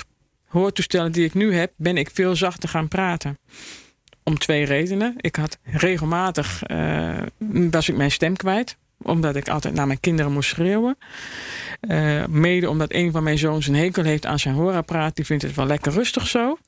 hoortoestellen 0.47 1.13
die 1.13 1.25
ik 1.25 1.35
nu 1.35 1.55
heb, 1.55 1.73
ben 1.77 1.97
ik 1.97 2.11
veel 2.13 2.37
zachter 2.37 2.69
gaan 2.69 2.89
praten. 2.89 3.39
Om 4.23 4.39
twee 4.39 4.65
redenen. 4.65 5.15
Ik 5.17 5.37
had 5.37 5.59
regelmatig, 5.63 6.63
was 7.71 7.89
ik 7.89 7.97
mijn 7.97 8.11
stem 8.11 8.37
kwijt 8.37 8.77
omdat 9.03 9.37
ik 9.37 9.49
altijd 9.49 9.75
naar 9.75 9.87
mijn 9.87 10.01
kinderen 10.01 10.33
moest 10.33 10.49
schreeuwen. 10.49 10.99
Mede 12.29 12.71
omdat 12.71 12.93
een 12.93 13.13
van 13.13 13.23
mijn 13.23 13.39
zoons 13.39 13.67
een 13.67 13.75
hekel 13.75 14.05
heeft 14.05 14.27
aan 14.27 14.39
zijn 14.39 14.55
hoorapparaat. 14.55 15.17
Die 15.17 15.25
vindt 15.25 15.43
het 15.43 15.55
wel 15.55 15.67
lekker 15.67 15.93
rustig 15.93 16.27
zo. 16.27 16.59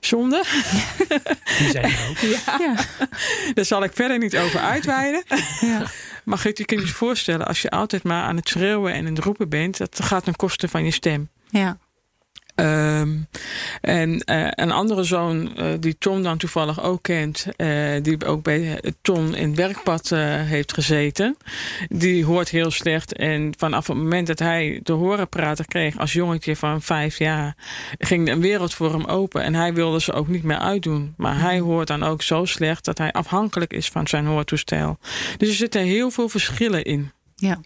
Zonde. 0.00 0.44
Die 1.58 1.70
zijn 1.70 1.84
er 1.84 2.08
ook. 2.10 2.18
Ja. 2.18 2.56
ja. 2.58 2.74
Daar 3.54 3.64
zal 3.64 3.82
ik 3.82 3.92
verder 3.94 4.18
niet 4.18 4.36
over 4.36 4.60
uitweiden. 4.60 5.22
Ja. 5.60 5.82
Maar 6.24 6.38
goed, 6.38 6.58
je 6.58 6.64
kunt 6.64 6.80
je 6.80 6.94
voorstellen, 6.94 7.46
als 7.46 7.62
je 7.62 7.70
altijd 7.70 8.02
maar 8.02 8.22
aan 8.22 8.36
het 8.36 8.48
schreeuwen 8.48 8.92
en 8.92 9.06
het 9.06 9.18
roepen 9.18 9.48
bent, 9.48 9.78
dat 9.78 10.02
gaat 10.02 10.24
ten 10.24 10.36
koste 10.36 10.68
van 10.68 10.84
je 10.84 10.90
stem. 10.90 11.28
Ja. 11.50 11.78
Um, 12.60 13.28
en 13.80 14.22
uh, 14.30 14.48
een 14.50 14.70
andere 14.70 15.02
zoon, 15.02 15.52
uh, 15.56 15.66
die 15.80 15.96
Tom 15.98 16.22
dan 16.22 16.38
toevallig 16.38 16.82
ook 16.82 17.02
kent, 17.02 17.46
uh, 17.56 18.02
die 18.02 18.24
ook 18.24 18.42
bij 18.42 18.82
Tom 19.02 19.34
in 19.34 19.48
het 19.48 19.56
werkpad 19.56 20.08
heeft 20.08 20.72
gezeten, 20.72 21.36
die 21.88 22.24
hoort 22.24 22.48
heel 22.48 22.70
slecht. 22.70 23.12
En 23.12 23.54
vanaf 23.56 23.86
het 23.86 23.96
moment 23.96 24.26
dat 24.26 24.38
hij 24.38 24.80
de 24.82 24.92
horenprater 24.92 25.66
kreeg 25.66 25.98
als 25.98 26.12
jongetje 26.12 26.56
van 26.56 26.82
vijf 26.82 27.18
jaar, 27.18 27.56
ging 27.98 28.30
een 28.30 28.40
wereld 28.40 28.74
voor 28.74 28.92
hem 28.92 29.04
open. 29.04 29.42
En 29.42 29.54
hij 29.54 29.74
wilde 29.74 30.00
ze 30.00 30.12
ook 30.12 30.28
niet 30.28 30.42
meer 30.42 30.58
uitdoen. 30.58 31.14
Maar 31.16 31.40
hij 31.40 31.58
hoort 31.58 31.86
dan 31.86 32.02
ook 32.02 32.22
zo 32.22 32.44
slecht 32.44 32.84
dat 32.84 32.98
hij 32.98 33.12
afhankelijk 33.12 33.72
is 33.72 33.88
van 33.88 34.06
zijn 34.06 34.26
hoortoestel. 34.26 34.98
Dus 35.36 35.48
er 35.48 35.54
zitten 35.54 35.82
heel 35.82 36.10
veel 36.10 36.28
verschillen 36.28 36.84
in. 36.84 37.12
Ja. 37.34 37.60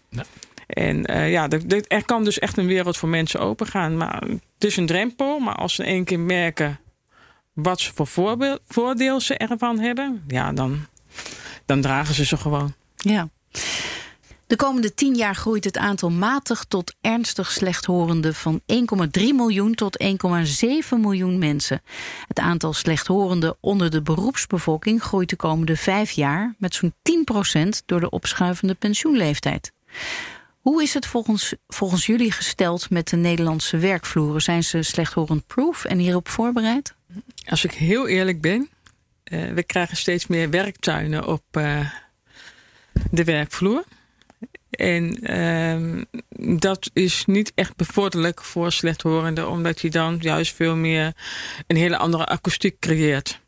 En 0.67 1.11
uh, 1.11 1.31
ja, 1.31 1.47
er 1.87 2.05
kan 2.05 2.23
dus 2.23 2.39
echt 2.39 2.57
een 2.57 2.67
wereld 2.67 2.97
voor 2.97 3.09
mensen 3.09 3.39
opengaan. 3.39 3.97
Maar 3.97 4.21
het 4.53 4.63
is 4.63 4.77
een 4.77 4.85
drempel. 4.85 5.39
Maar 5.39 5.55
als 5.55 5.75
ze 5.75 5.83
één 5.83 6.03
keer 6.03 6.19
merken 6.19 6.79
wat 7.53 7.79
ze 7.79 7.91
voor 7.93 8.59
voordeel 8.67 9.19
ze 9.19 9.37
ervan 9.37 9.79
hebben, 9.79 10.23
ja, 10.27 10.51
dan, 10.51 10.85
dan 11.65 11.81
dragen 11.81 12.15
ze 12.15 12.25
ze 12.25 12.37
gewoon. 12.37 12.73
Ja. 12.95 13.29
De 14.47 14.55
komende 14.55 14.93
tien 14.93 15.15
jaar 15.15 15.35
groeit 15.35 15.63
het 15.63 15.77
aantal 15.77 16.09
matig 16.09 16.65
tot 16.67 16.95
ernstig 17.01 17.51
slechthorenden 17.51 18.35
van 18.35 18.61
1,3 18.73 18.77
miljoen 19.13 19.75
tot 19.75 20.03
1,7 20.03 20.09
miljoen 20.97 21.37
mensen. 21.37 21.81
Het 22.27 22.39
aantal 22.39 22.73
slechthorenden 22.73 23.57
onder 23.59 23.89
de 23.89 24.01
beroepsbevolking 24.01 25.03
groeit 25.03 25.29
de 25.29 25.35
komende 25.35 25.77
vijf 25.77 26.11
jaar 26.11 26.55
met 26.57 26.75
zo'n 26.75 26.93
10% 27.63 27.69
door 27.85 27.99
de 27.99 28.09
opschuivende 28.09 28.73
pensioenleeftijd. 28.73 29.71
Hoe 30.63 30.83
is 30.83 30.93
het 30.93 31.05
volgens, 31.05 31.53
volgens 31.67 32.05
jullie 32.05 32.31
gesteld 32.31 32.89
met 32.89 33.07
de 33.07 33.15
Nederlandse 33.15 33.77
werkvloeren? 33.77 34.41
Zijn 34.41 34.63
ze 34.63 34.81
slechthorend 34.81 35.47
proof 35.47 35.85
en 35.85 35.97
hierop 35.97 36.29
voorbereid? 36.29 36.95
Als 37.45 37.63
ik 37.63 37.71
heel 37.71 38.07
eerlijk 38.07 38.41
ben, 38.41 38.69
uh, 39.31 39.53
we 39.53 39.63
krijgen 39.63 39.97
steeds 39.97 40.27
meer 40.27 40.49
werktuinen 40.49 41.27
op 41.27 41.43
uh, 41.57 41.89
de 43.11 43.23
werkvloer. 43.23 43.83
En 44.69 45.31
uh, 45.31 46.03
dat 46.59 46.89
is 46.93 47.25
niet 47.25 47.51
echt 47.55 47.75
bevorderlijk 47.75 48.43
voor 48.43 48.71
slechthorenden, 48.71 49.49
omdat 49.49 49.81
je 49.81 49.89
dan 49.89 50.17
juist 50.21 50.55
veel 50.55 50.75
meer 50.75 51.13
een 51.67 51.75
hele 51.75 51.97
andere 51.97 52.25
akoestiek 52.25 52.79
creëert. 52.79 53.41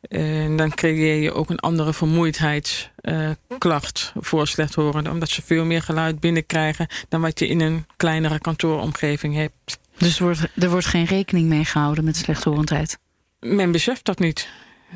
En 0.00 0.56
dan 0.56 0.74
creëer 0.74 1.22
je 1.22 1.32
ook 1.32 1.50
een 1.50 1.58
andere 1.58 1.92
vermoeidheidsklacht 1.92 4.12
uh, 4.16 4.22
voor 4.22 4.46
slechthorenden. 4.46 5.12
Omdat 5.12 5.28
ze 5.28 5.42
veel 5.42 5.64
meer 5.64 5.82
geluid 5.82 6.20
binnenkrijgen 6.20 6.86
dan 7.08 7.20
wat 7.20 7.38
je 7.38 7.46
in 7.46 7.60
een 7.60 7.86
kleinere 7.96 8.38
kantooromgeving 8.38 9.34
hebt. 9.34 9.78
Dus 9.96 10.18
er 10.18 10.24
wordt, 10.24 10.48
er 10.56 10.70
wordt 10.70 10.86
geen 10.86 11.04
rekening 11.04 11.48
mee 11.48 11.64
gehouden 11.64 12.04
met 12.04 12.16
slechthorendheid? 12.16 12.98
Men 13.40 13.72
beseft 13.72 14.04
dat 14.04 14.18
niet. 14.18 14.48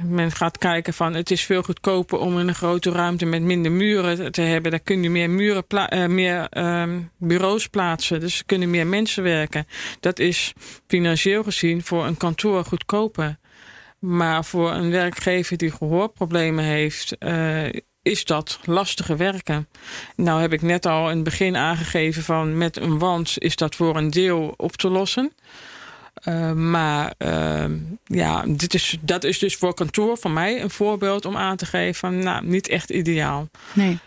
Men 0.03 0.33
gaat 0.33 0.59
kijken 0.59 0.95
van 0.95 1.15
het 1.15 1.31
is 1.31 1.43
veel 1.43 1.63
goedkoper 1.63 2.19
om 2.19 2.39
in 2.39 2.49
een 2.49 2.55
grote 2.55 2.91
ruimte 2.91 3.25
met 3.25 3.43
minder 3.43 3.73
muren 3.73 4.33
te 4.33 4.41
hebben. 4.41 4.71
Daar 4.71 4.81
kun 4.81 5.03
je 5.03 5.11
meer, 5.11 5.31
muren 5.31 5.65
uh, 5.71 6.07
meer 6.07 6.47
uh, 6.51 6.89
bureaus 7.19 7.69
plaatsen. 7.69 8.21
Dus 8.21 8.39
er 8.39 8.45
kunnen 8.45 8.71
meer 8.71 8.87
mensen 8.87 9.23
werken. 9.23 9.67
Dat 10.01 10.19
is 10.19 10.53
financieel 10.87 11.43
gezien 11.43 11.83
voor 11.83 12.07
een 12.07 12.17
kantoor 12.17 12.65
goedkoper. 12.65 13.39
Maar 14.05 14.45
voor 14.45 14.73
een 14.73 14.91
werkgever 14.91 15.57
die 15.57 15.71
gehoorproblemen 15.71 16.65
heeft, 16.65 17.17
uh, 17.19 17.65
is 18.03 18.25
dat 18.25 18.59
lastige 18.65 19.17
werken. 19.17 19.69
Nou 20.17 20.41
heb 20.41 20.53
ik 20.53 20.63
net 20.63 20.87
al 20.87 21.09
in 21.09 21.15
het 21.15 21.25
begin 21.25 21.57
aangegeven 21.57 22.23
van 22.23 22.59
met 22.59 22.77
een 22.77 22.99
wand 22.99 23.35
is 23.39 23.57
dat 23.57 23.75
voor 23.75 23.97
een 23.97 24.11
deel 24.11 24.55
op 24.57 24.77
te 24.77 24.89
lossen. 24.89 25.33
Uh, 26.29 26.53
maar 26.53 27.15
uh, 27.19 27.65
ja, 28.05 28.45
dit 28.47 28.75
is, 28.75 28.99
dat 29.01 29.25
is 29.25 29.39
dus 29.39 29.57
voor 29.57 29.75
kantoor 29.75 30.17
van 30.17 30.33
mij 30.33 30.63
een 30.63 30.71
voorbeeld 30.71 31.25
om 31.25 31.37
aan 31.37 31.57
te 31.57 31.67
geven 31.67 31.95
van 31.95 32.19
nou, 32.19 32.47
niet 32.47 32.69
echt 32.69 32.91
ideaal. 32.91 33.49
Nee. 33.73 33.99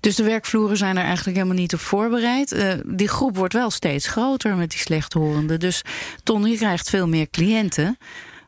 Dus 0.00 0.16
de 0.16 0.22
werkvloeren 0.22 0.76
zijn 0.76 0.96
er 0.96 1.04
eigenlijk 1.04 1.36
helemaal 1.36 1.58
niet 1.58 1.74
op 1.74 1.80
voorbereid. 1.80 2.76
Die 2.86 3.08
groep 3.08 3.36
wordt 3.36 3.52
wel 3.52 3.70
steeds 3.70 4.06
groter 4.06 4.56
met 4.56 4.70
die 4.70 4.78
slechthorenden. 4.78 5.60
Dus 5.60 5.82
Ton, 6.22 6.44
je 6.44 6.56
krijgt 6.56 6.90
veel 6.90 7.08
meer 7.08 7.30
cliënten. 7.30 7.98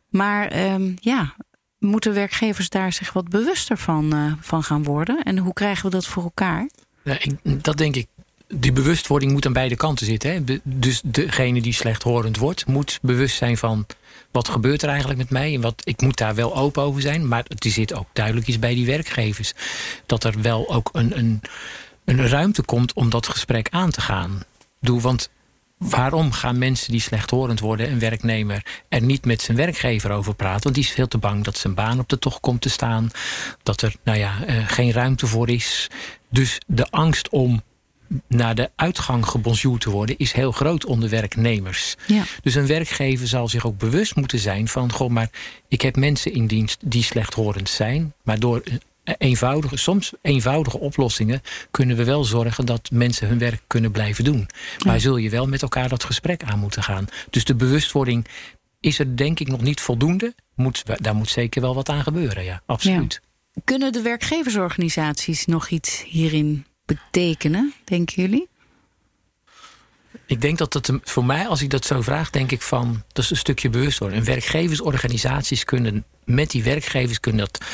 Maar 0.09 0.73
um, 0.73 0.95
ja, 1.01 1.35
moeten 1.79 2.15
werkgevers 2.15 2.69
daar 2.69 2.93
zich 2.93 3.13
wat 3.13 3.29
bewuster 3.29 3.79
van, 3.79 4.15
uh, 4.15 4.33
van 4.41 4.63
gaan 4.63 4.85
worden? 4.85 5.23
En 5.23 5.39
hoe 5.39 5.53
krijgen 5.53 5.85
we 5.85 5.91
dat 5.91 6.07
voor 6.07 6.23
elkaar? 6.23 6.69
Ik, 7.05 7.65
dat 7.65 7.77
denk 7.77 7.97
ik. 7.97 8.07
Die 8.55 8.73
bewustwording 8.73 9.33
moet 9.33 9.47
aan 9.47 9.53
beide 9.53 9.77
kanten 9.77 10.07
zitten. 10.07 10.31
Hè? 10.31 10.61
Dus 10.63 11.01
degene 11.05 11.61
die 11.61 11.73
slechthorend 11.73 12.37
wordt, 12.37 12.67
moet 12.67 12.99
bewust 13.03 13.37
zijn 13.37 13.57
van 13.57 13.87
wat 14.31 14.49
gebeurt 14.49 14.83
er 14.83 14.89
eigenlijk 14.89 15.19
met 15.19 15.31
mij. 15.31 15.55
En 15.55 15.61
wat, 15.61 15.83
ik 15.85 16.01
moet 16.01 16.17
daar 16.17 16.35
wel 16.35 16.57
open 16.57 16.83
over 16.83 17.01
zijn. 17.01 17.29
Maar 17.29 17.45
het 17.49 17.65
zit 17.65 17.95
ook 17.95 18.07
duidelijk 18.13 18.47
iets 18.47 18.59
bij 18.59 18.75
die 18.75 18.87
werkgevers. 18.87 19.53
Dat 20.07 20.25
er 20.25 20.41
wel 20.41 20.75
ook 20.75 20.89
een, 20.93 21.19
een, 21.19 21.41
een 22.05 22.29
ruimte 22.29 22.63
komt 22.63 22.93
om 22.93 23.11
dat 23.11 23.29
gesprek 23.29 23.69
aan 23.71 23.91
te 23.91 24.01
gaan. 24.01 24.43
Doe, 24.81 25.01
want 25.01 25.31
waarom 25.79 26.33
gaan 26.33 26.59
mensen 26.59 26.93
die 26.93 27.01
slechthorend 27.01 27.61
worden, 27.61 27.91
een 27.91 27.99
werknemer, 27.99 28.65
er 28.89 29.03
niet 29.03 29.25
met 29.25 29.43
zijn 29.43 29.57
werkgever 29.57 30.11
over 30.11 30.35
praten? 30.35 30.63
Want 30.63 30.75
die 30.75 30.85
is 30.85 30.91
veel 30.91 31.09
te 31.09 31.19
bang 31.19 31.45
dat 31.45 31.59
zijn 31.59 31.75
baan 31.75 31.99
op 31.99 32.09
de 32.09 32.19
tocht 32.19 32.41
komt 32.41 32.61
te 32.61 32.71
staan. 32.71 33.11
Dat 33.63 33.83
er 33.83 33.95
nou 34.05 34.19
ja, 34.19 34.35
uh, 34.49 34.69
geen 34.69 34.93
ruimte 34.93 35.27
voor 35.27 35.49
is. 35.49 35.91
Dus 36.31 36.59
de 36.67 36.91
angst 36.91 37.29
om 37.29 37.63
naar 38.27 38.55
de 38.55 38.71
uitgang 38.77 39.27
gebonjourd 39.27 39.81
te 39.81 39.91
worden 39.91 40.19
is 40.19 40.33
heel 40.33 40.53
groot 40.53 40.85
onder 40.85 41.09
werknemers. 41.09 41.95
Ja. 42.07 42.25
Dus 42.43 42.55
een 42.55 42.67
werkgever 42.67 43.29
zal 43.29 43.49
zich 43.49 43.67
ook 43.67 43.79
bewust 43.79 44.17
moeten 44.17 44.39
zijn 44.39 44.69
van... 44.69 44.93
goh, 44.93 45.11
maar 45.11 45.31
ik 45.69 45.83
heb 45.83 45.97
mensen 45.97 46.33
in 46.33 46.47
dienst 46.47 46.81
die 46.85 47.03
slechthorend 47.03 47.69
zijn... 47.69 48.15
maar 48.23 48.39
door 48.39 48.63
eenvoudige, 49.19 49.77
soms 49.77 50.13
eenvoudige 50.23 50.79
oplossingen 50.79 51.43
kunnen 51.71 51.97
we 51.97 52.05
wel 52.05 52.25
zorgen 52.25 52.67
dat 52.67 52.91
mensen 52.91 53.29
hun 53.29 53.39
werk 53.39 53.61
kunnen 53.67 53.91
blijven 53.91 54.25
doen. 54.25 54.49
Maar 54.85 54.95
ja. 54.95 55.01
zul 55.01 55.17
je 55.17 55.31
wel 55.31 55.47
met 55.47 55.63
elkaar 55.63 55.89
dat 55.89 56.05
gesprek 56.05 56.43
aan 56.43 56.59
moeten 56.59 56.83
gaan. 56.83 57.07
Dus 57.31 57.45
de 57.45 57.55
bewustwording 57.55 58.27
is 58.81 58.99
er 58.99 59.17
denk 59.17 59.41
ik 59.41 59.49
nog 59.49 59.61
niet 59.61 59.81
voldoende. 59.81 60.35
Moet, 60.55 60.83
daar 61.03 61.15
moet 61.15 61.29
zeker 61.29 61.61
wel 61.61 61.75
wat 61.75 61.89
aan 61.89 62.03
gebeuren, 62.03 62.45
ja, 62.45 62.63
absoluut. 62.67 63.21
Ja. 63.23 63.61
Kunnen 63.65 63.93
de 63.93 64.03
werkgeversorganisaties 64.03 65.47
nog 65.47 65.69
iets 65.69 66.05
hierin 66.07 66.67
betekenen, 66.85 67.73
denken 67.85 68.23
jullie? 68.23 68.49
Ik 70.27 70.41
denk 70.41 70.59
dat 70.59 70.73
dat 70.73 70.93
voor 71.03 71.25
mij, 71.25 71.47
als 71.47 71.63
ik 71.63 71.71
dat 71.71 71.85
zo 71.85 72.03
vraag, 72.03 72.31
denk 72.31 72.53
ik 72.53 72.63
van 72.63 73.03
dat 73.13 73.25
is 73.25 73.31
een 73.31 73.37
stukje 73.37 73.71
bewustwording. 73.71 74.21
En 74.21 74.27
werkgeversorganisaties 74.27 75.65
kunnen 75.65 76.05
met 76.25 76.51
die 76.51 76.63
werkgevers 76.63 77.21
kunnen 77.21 77.41
dat 77.41 77.65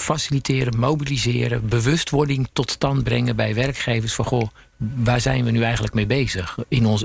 faciliteren, 0.00 0.78
mobiliseren, 0.78 1.68
bewustwording 1.68 2.48
tot 2.52 2.70
stand 2.70 3.04
brengen 3.04 3.36
bij 3.36 3.54
werkgevers 3.54 4.14
van 4.14 4.24
goh, 4.24 4.48
waar 4.76 5.20
zijn 5.20 5.44
we 5.44 5.50
nu 5.50 5.62
eigenlijk 5.62 5.94
mee 5.94 6.06
bezig? 6.06 6.58
In, 6.68 6.86
ons, 6.86 7.04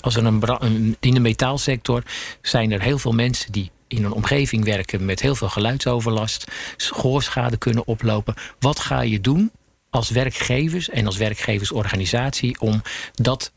als 0.00 0.16
er 0.16 0.26
een, 0.26 0.96
in 1.00 1.14
de 1.14 1.20
metaalsector 1.20 2.02
zijn 2.42 2.72
er 2.72 2.82
heel 2.82 2.98
veel 2.98 3.12
mensen 3.12 3.52
die 3.52 3.70
in 3.86 4.04
een 4.04 4.12
omgeving 4.12 4.64
werken 4.64 5.04
met 5.04 5.20
heel 5.20 5.34
veel 5.34 5.48
geluidsoverlast, 5.48 6.44
gehoorschade 6.76 7.56
kunnen 7.56 7.86
oplopen. 7.86 8.34
Wat 8.58 8.80
ga 8.80 9.00
je 9.00 9.20
doen 9.20 9.50
als 9.90 10.10
werkgevers 10.10 10.88
en 10.88 11.06
als 11.06 11.16
werkgeversorganisatie 11.16 12.60
om 12.60 12.82
dat 13.14 13.52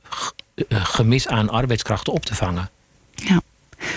gemis 0.70 1.28
aan 1.28 1.50
arbeidskrachten 1.50 2.14
op 2.14 2.26
te 2.26 2.36
vangen? 2.36 2.70
Ja. 3.16 3.42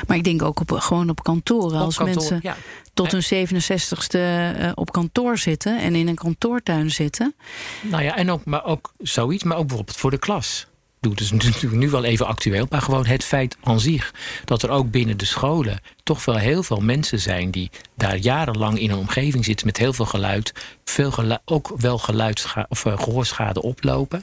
Maar 0.07 0.17
ik 0.17 0.25
denk 0.25 0.43
ook 0.43 0.61
op, 0.61 0.71
gewoon 0.71 1.11
op 1.11 1.23
kantoren. 1.23 1.79
Op 1.79 1.85
als 1.85 1.97
kantoor, 1.97 2.15
mensen 2.15 2.39
ja. 2.43 2.57
tot 2.95 3.13
hun 3.13 3.49
67ste 3.49 4.19
uh, 4.61 4.73
op 4.75 4.93
kantoor 4.93 5.39
zitten 5.39 5.81
en 5.81 5.95
in 5.95 6.09
een 6.09 6.15
kantoortuin 6.15 6.91
zitten. 6.91 7.35
Nou 7.81 8.03
ja, 8.03 8.17
en 8.17 8.31
ook, 8.31 8.45
maar 8.45 8.65
ook 8.65 8.93
zoiets, 8.99 9.45
maar 9.45 9.57
ook 9.57 9.67
bijvoorbeeld 9.67 9.97
voor 9.97 10.11
de 10.11 10.19
klas. 10.19 10.67
Het 11.01 11.21
is 11.21 11.31
natuurlijk 11.53 11.73
nu 11.73 11.91
wel 11.91 12.05
even 12.05 12.27
actueel, 12.27 12.67
maar 12.71 12.83
gewoon 12.83 13.07
het 13.07 13.25
feit 13.25 13.57
aan 13.63 13.81
zich 13.81 14.15
dat 14.45 14.63
er 14.63 14.71
ook 14.71 14.91
binnen 14.91 15.17
de 15.17 15.25
scholen 15.25 15.81
toch 16.03 16.25
wel 16.25 16.37
heel 16.37 16.63
veel 16.63 16.81
mensen 16.81 17.21
zijn 17.21 17.51
die 17.51 17.71
daar 17.97 18.17
jarenlang 18.17 18.79
in 18.79 18.91
een 18.91 18.99
omgeving 18.99 19.45
zitten 19.45 19.67
met 19.67 19.77
heel 19.77 19.93
veel 19.93 20.05
geluid, 20.05 20.53
veel 20.85 21.11
geluid, 21.11 21.41
ook 21.45 21.73
wel 21.77 22.01
of 22.69 22.85
uh, 22.85 22.99
gehoorschade 22.99 23.63
oplopen. 23.63 24.23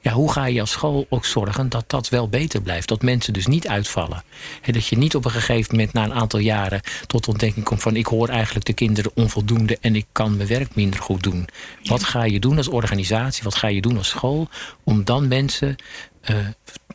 Ja, 0.00 0.12
hoe 0.12 0.32
ga 0.32 0.46
je 0.46 0.60
als 0.60 0.70
school 0.70 1.06
ook 1.08 1.24
zorgen 1.24 1.68
dat 1.68 1.84
dat 1.86 2.08
wel 2.08 2.28
beter 2.28 2.62
blijft? 2.62 2.88
Dat 2.88 3.02
mensen 3.02 3.32
dus 3.32 3.46
niet 3.46 3.68
uitvallen. 3.68 4.22
En 4.62 4.72
dat 4.72 4.86
je 4.86 4.96
niet 4.96 5.14
op 5.14 5.24
een 5.24 5.30
gegeven 5.30 5.76
moment 5.76 5.92
na 5.92 6.04
een 6.04 6.14
aantal 6.14 6.40
jaren 6.40 6.80
tot 7.06 7.28
ontdekking 7.28 7.64
komt 7.64 7.82
van 7.82 7.96
ik 7.96 8.06
hoor 8.06 8.28
eigenlijk 8.28 8.66
de 8.66 8.72
kinderen 8.72 9.10
onvoldoende 9.14 9.78
en 9.80 9.96
ik 9.96 10.06
kan 10.12 10.36
mijn 10.36 10.48
werk 10.48 10.74
minder 10.74 11.00
goed 11.00 11.22
doen. 11.22 11.48
Wat 11.84 12.04
ga 12.04 12.24
je 12.24 12.40
doen 12.40 12.56
als 12.56 12.68
organisatie? 12.68 13.42
Wat 13.42 13.54
ga 13.54 13.68
je 13.68 13.80
doen 13.80 13.96
als 13.96 14.08
school 14.08 14.48
om 14.84 15.04
dan 15.04 15.28
mensen 15.28 15.76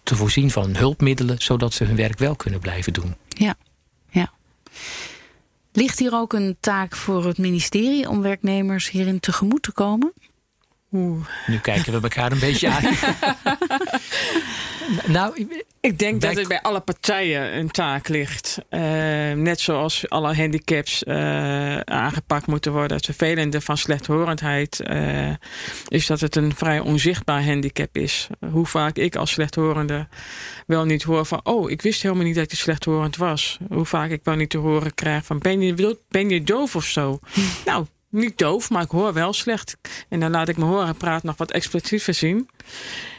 te 0.03 0.15
voorzien 0.15 0.51
van 0.51 0.75
hulpmiddelen 0.75 1.41
zodat 1.41 1.73
ze 1.73 1.83
hun 1.83 1.95
werk 1.95 2.19
wel 2.19 2.35
kunnen 2.35 2.59
blijven 2.59 2.93
doen? 2.93 3.15
Ja. 3.27 3.55
Ja. 4.09 4.31
Ligt 5.71 5.99
hier 5.99 6.13
ook 6.13 6.33
een 6.33 6.57
taak 6.59 6.95
voor 6.95 7.25
het 7.25 7.37
ministerie 7.37 8.09
om 8.09 8.21
werknemers 8.21 8.89
hierin 8.89 9.19
tegemoet 9.19 9.63
te 9.63 9.71
komen? 9.71 10.13
Oeh. 10.93 11.25
Nu 11.47 11.59
kijken 11.59 11.93
we 11.93 11.99
elkaar 12.01 12.31
een 12.31 12.39
beetje 12.39 12.69
aan. 12.69 12.83
nou, 15.15 15.47
ik 15.79 15.99
denk 15.99 16.21
dat 16.21 16.35
het 16.35 16.47
bij 16.47 16.61
alle 16.61 16.79
partijen 16.79 17.57
een 17.57 17.71
taak 17.71 18.07
ligt. 18.07 18.57
Uh, 18.69 18.79
net 19.31 19.59
zoals 19.59 20.09
alle 20.09 20.35
handicaps 20.35 21.03
uh, 21.03 21.79
aangepakt 21.79 22.47
moeten 22.47 22.71
worden. 22.71 22.97
Het 22.97 23.05
vervelende 23.05 23.61
van 23.61 23.77
slechthorendheid 23.77 24.81
uh, 24.87 25.29
is 25.87 26.05
dat 26.05 26.19
het 26.19 26.35
een 26.35 26.55
vrij 26.55 26.79
onzichtbaar 26.79 27.45
handicap 27.45 27.97
is. 27.97 28.27
Hoe 28.51 28.65
vaak 28.65 28.97
ik 28.97 29.15
als 29.15 29.31
slechthorende 29.31 30.07
wel 30.67 30.85
niet 30.85 31.03
hoor 31.03 31.25
van... 31.25 31.39
oh, 31.43 31.71
ik 31.71 31.81
wist 31.81 32.01
helemaal 32.01 32.25
niet 32.25 32.35
dat 32.35 32.51
je 32.51 32.57
slechthorend 32.57 33.17
was. 33.17 33.57
Hoe 33.69 33.85
vaak 33.85 34.09
ik 34.09 34.21
wel 34.23 34.35
niet 34.35 34.49
te 34.49 34.57
horen 34.57 34.93
krijg 34.93 35.25
van... 35.25 35.39
ben 35.39 35.61
je, 35.61 35.97
ben 36.09 36.29
je 36.29 36.43
doof 36.43 36.75
of 36.75 36.85
zo? 36.85 37.19
nou, 37.65 37.85
niet 38.13 38.37
doof, 38.37 38.69
maar 38.69 38.83
ik 38.83 38.89
hoor 38.89 39.13
wel 39.13 39.33
slecht. 39.33 39.77
En 40.09 40.19
dan 40.19 40.31
laat 40.31 40.47
ik 40.47 40.57
me 40.57 40.65
horen 40.65 40.97
praat 40.97 41.23
nog 41.23 41.37
wat 41.37 41.51
expliciever 41.51 42.13
zien. 42.13 42.49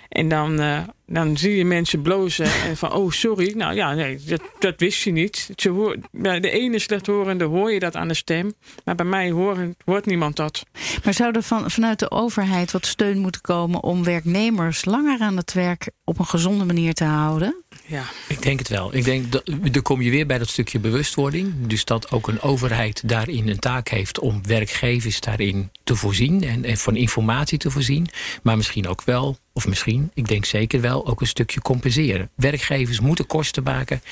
En 0.09 0.29
dan, 0.29 0.61
uh, 0.61 0.83
dan 1.07 1.37
zie 1.37 1.57
je 1.57 1.65
mensen 1.65 2.03
blozen 2.03 2.47
en 2.69 2.77
van, 2.77 2.93
oh 2.93 3.11
sorry. 3.11 3.53
Nou 3.57 3.75
ja, 3.75 3.95
nee, 3.95 4.19
dat, 4.27 4.41
dat 4.59 4.75
wist 4.77 5.03
je 5.03 5.11
niet. 5.11 5.51
Ze 5.57 5.69
hoor, 5.69 5.97
bij 6.11 6.41
de 6.41 6.51
ene 6.51 6.79
slechthorende 6.79 7.45
hoor 7.45 7.73
je 7.73 7.79
dat 7.79 7.97
aan 7.97 8.09
de 8.09 8.15
stem. 8.15 8.55
Maar 8.85 8.95
bij 8.95 9.07
mij 9.07 9.31
hoort, 9.31 9.59
hoort 9.85 10.07
niemand 10.07 10.37
dat. 10.37 10.63
Maar 11.05 11.15
zou 11.15 11.35
er 11.35 11.43
van, 11.43 11.71
vanuit 11.71 11.99
de 11.99 12.11
overheid 12.11 12.73
wat 12.73 12.87
steun 12.87 13.19
moeten 13.19 13.41
komen... 13.41 13.83
om 13.83 14.05
werknemers 14.05 14.85
langer 14.85 15.21
aan 15.21 15.37
het 15.37 15.53
werk 15.53 15.91
op 16.05 16.19
een 16.19 16.27
gezonde 16.27 16.65
manier 16.65 16.95
te 16.95 17.05
houden? 17.05 17.63
Ja. 17.87 18.05
Ik 18.29 18.43
denk 18.43 18.59
het 18.59 18.69
wel. 18.69 18.95
Ik 18.95 19.05
denk 19.05 19.33
dat, 19.33 19.51
dan 19.73 19.83
kom 19.83 20.01
je 20.01 20.11
weer 20.11 20.27
bij 20.27 20.39
dat 20.39 20.49
stukje 20.49 20.79
bewustwording. 20.79 21.55
Dus 21.67 21.85
dat 21.85 22.11
ook 22.11 22.29
een 22.29 22.41
overheid 22.41 23.09
daarin 23.09 23.49
een 23.49 23.59
taak 23.59 23.89
heeft... 23.89 24.19
om 24.19 24.47
werkgevers 24.47 25.21
daarin 25.21 25.71
te 25.85 25.97
voorzien 25.97 26.43
en, 26.43 26.65
en 26.65 26.77
van 26.77 26.97
informatie 26.97 27.59
te 27.59 27.71
voorzien. 27.71 28.09
Maar 28.43 28.57
misschien 28.57 28.89
ook 28.89 29.03
wel 29.05 29.39
of 29.57 29.67
misschien, 29.67 30.11
ik 30.15 30.29
denk 30.29 30.45
zeker 30.45 30.81
wel, 30.81 30.94
ook 31.03 31.21
een 31.21 31.27
stukje 31.27 31.61
compenseren. 31.61 32.31
Werkgevers 32.35 33.01
moeten 33.01 33.27
kosten 33.27 33.63
maken. 33.63 34.03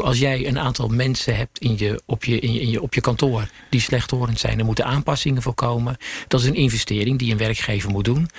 Als 0.00 0.18
jij 0.18 0.46
een 0.46 0.58
aantal 0.58 0.88
mensen 0.88 1.36
hebt 1.36 1.58
in 1.58 1.78
je, 1.78 2.02
op, 2.06 2.24
je, 2.24 2.38
in, 2.38 2.52
je, 2.52 2.60
in 2.60 2.70
je, 2.70 2.82
op 2.82 2.94
je 2.94 3.00
kantoor 3.00 3.48
die 3.70 3.80
slechthorend 3.80 4.40
zijn, 4.40 4.58
er 4.58 4.64
moeten 4.64 4.84
aanpassingen 4.84 5.42
voorkomen. 5.42 5.96
Dat 6.28 6.40
is 6.40 6.46
een 6.46 6.54
investering 6.54 7.18
die 7.18 7.32
een 7.32 7.38
werkgever 7.38 7.90
moet 7.90 8.04
doen. 8.04 8.30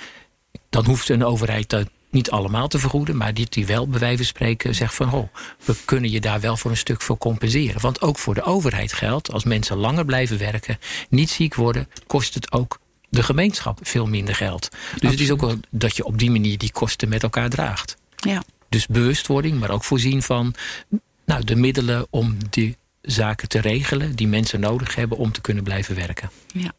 Dan 0.68 0.84
hoeft 0.84 1.08
een 1.08 1.24
overheid 1.24 1.68
dat 1.68 1.88
niet 2.10 2.30
allemaal 2.30 2.68
te 2.68 2.78
vergoeden, 2.78 3.16
maar 3.16 3.34
die, 3.34 3.46
die 3.48 3.66
wel 3.66 3.88
bij 3.88 4.00
wijze 4.00 4.16
van 4.16 4.26
spreken 4.26 4.74
zegt 4.74 4.94
van 4.94 5.12
oh, 5.12 5.28
we 5.64 5.74
kunnen 5.84 6.10
je 6.10 6.20
daar 6.20 6.40
wel 6.40 6.56
voor 6.56 6.70
een 6.70 6.76
stuk 6.76 7.02
voor 7.02 7.18
compenseren. 7.18 7.80
Want 7.80 8.00
ook 8.00 8.18
voor 8.18 8.34
de 8.34 8.42
overheid 8.42 8.92
geldt, 8.92 9.32
als 9.32 9.44
mensen 9.44 9.76
langer 9.76 10.04
blijven 10.04 10.38
werken, 10.38 10.78
niet 11.08 11.30
ziek 11.30 11.54
worden, 11.54 11.88
kost 12.06 12.34
het 12.34 12.52
ook 12.52 12.78
de 13.08 13.22
gemeenschap 13.22 13.78
veel 13.82 14.06
minder 14.06 14.34
geld. 14.34 14.68
Dus 14.98 15.10
het 15.10 15.20
is 15.20 15.30
ook 15.30 15.40
wel 15.40 15.54
dat 15.70 15.96
je 15.96 16.04
op 16.04 16.18
die 16.18 16.30
manier 16.30 16.58
die 16.58 16.72
kosten 16.72 17.08
met 17.08 17.22
elkaar 17.22 17.48
draagt. 17.48 17.96
Ja. 18.16 18.42
Dus 18.68 18.86
bewustwording, 18.86 19.60
maar 19.60 19.70
ook 19.70 19.84
voorzien 19.84 20.22
van 20.22 20.54
nou, 21.24 21.44
de 21.44 21.56
middelen 21.56 22.06
om 22.10 22.36
die 22.50 22.76
zaken 23.02 23.48
te 23.48 23.60
regelen 23.60 24.16
die 24.16 24.28
mensen 24.28 24.60
nodig 24.60 24.94
hebben 24.94 25.18
om 25.18 25.32
te 25.32 25.40
kunnen 25.40 25.64
blijven 25.64 25.94
werken. 25.94 26.30
Ja. 26.46 26.72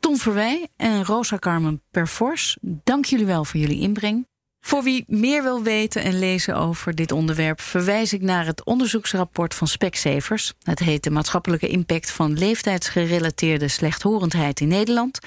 Tom 0.00 0.16
Verwij 0.18 0.68
en 0.76 1.04
Rosa 1.04 1.38
Carmen 1.38 1.82
Perfors, 1.90 2.56
dank 2.60 3.04
jullie 3.04 3.26
wel 3.26 3.44
voor 3.44 3.60
jullie 3.60 3.80
inbreng. 3.80 4.26
Voor 4.66 4.82
wie 4.82 5.04
meer 5.06 5.42
wil 5.42 5.62
weten 5.62 6.02
en 6.02 6.18
lezen 6.18 6.56
over 6.56 6.94
dit 6.94 7.12
onderwerp, 7.12 7.60
verwijs 7.60 8.12
ik 8.12 8.22
naar 8.22 8.46
het 8.46 8.64
onderzoeksrapport 8.64 9.54
van 9.54 9.66
Specsavers. 9.66 10.52
Het 10.62 10.78
heet 10.78 11.02
de 11.02 11.10
maatschappelijke 11.10 11.68
impact 11.68 12.10
van 12.10 12.38
leeftijdsgerelateerde 12.38 13.68
slechthorendheid 13.68 14.60
in 14.60 14.68
Nederland. 14.68 15.18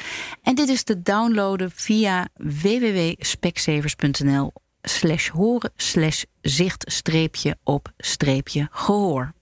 En 0.43 0.56
dit 0.56 0.69
is 0.69 0.84
te 0.84 1.02
downloaden 1.02 1.71
via 1.76 2.28
www.specsavers.nl 2.36 4.54
slash 4.82 5.30
horen 5.30 5.71
slash 5.76 6.23
zicht 6.41 6.91
streepje 6.91 7.58
op 7.63 7.91
streepje 7.97 8.67
gehoor. 8.71 9.34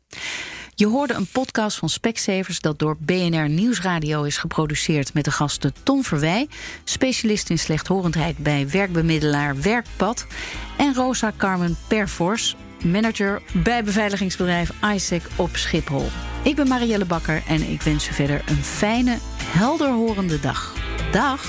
Je 0.78 0.88
hoorde 0.88 1.14
een 1.14 1.28
podcast 1.32 1.78
van 1.78 1.90
Specsavers 1.90 2.60
dat 2.60 2.80
door 2.80 2.98
BNR 3.00 3.50
Nieuwsradio 3.50 4.24
is 4.24 4.38
geproduceerd 4.38 5.14
met 5.14 5.24
de 5.24 5.32
gasten 5.32 5.74
Tom 5.84 6.04
Verwij, 6.04 6.48
specialist 6.84 7.50
in 7.50 7.60
slechthorendheid 7.60 8.38
bij 8.38 8.70
werkbemiddelaar 8.70 9.62
Werkpad, 9.62 10.28
en 10.78 10.94
Rosa 10.94 11.32
Carmen 11.38 11.78
Perfors, 11.88 12.56
manager 12.86 13.42
bij 13.54 13.84
beveiligingsbedrijf 13.84 14.72
ISEC 14.94 15.22
op 15.36 15.56
Schiphol. 15.56 16.08
Ik 16.44 16.56
ben 16.56 16.68
Marielle 16.68 17.06
Bakker 17.06 17.42
en 17.48 17.70
ik 17.70 17.82
wens 17.82 18.10
u 18.10 18.14
verder 18.14 18.42
een 18.46 18.64
fijne, 18.64 19.18
helderhorende 19.44 20.40
dag. 20.40 20.74
Dag! 21.12 21.46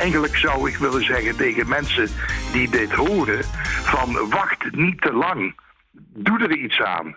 Eigenlijk 0.00 0.36
zou 0.36 0.70
ik 0.70 0.76
willen 0.76 1.04
zeggen 1.04 1.36
tegen 1.36 1.68
mensen 1.68 2.08
die 2.52 2.70
dit 2.70 2.92
horen: 2.92 3.44
van 3.84 4.28
wacht 4.28 4.70
niet 4.70 5.00
te 5.00 5.12
lang. 5.12 5.54
Doe 6.14 6.38
er 6.38 6.56
iets 6.56 6.80
aan. 6.80 7.12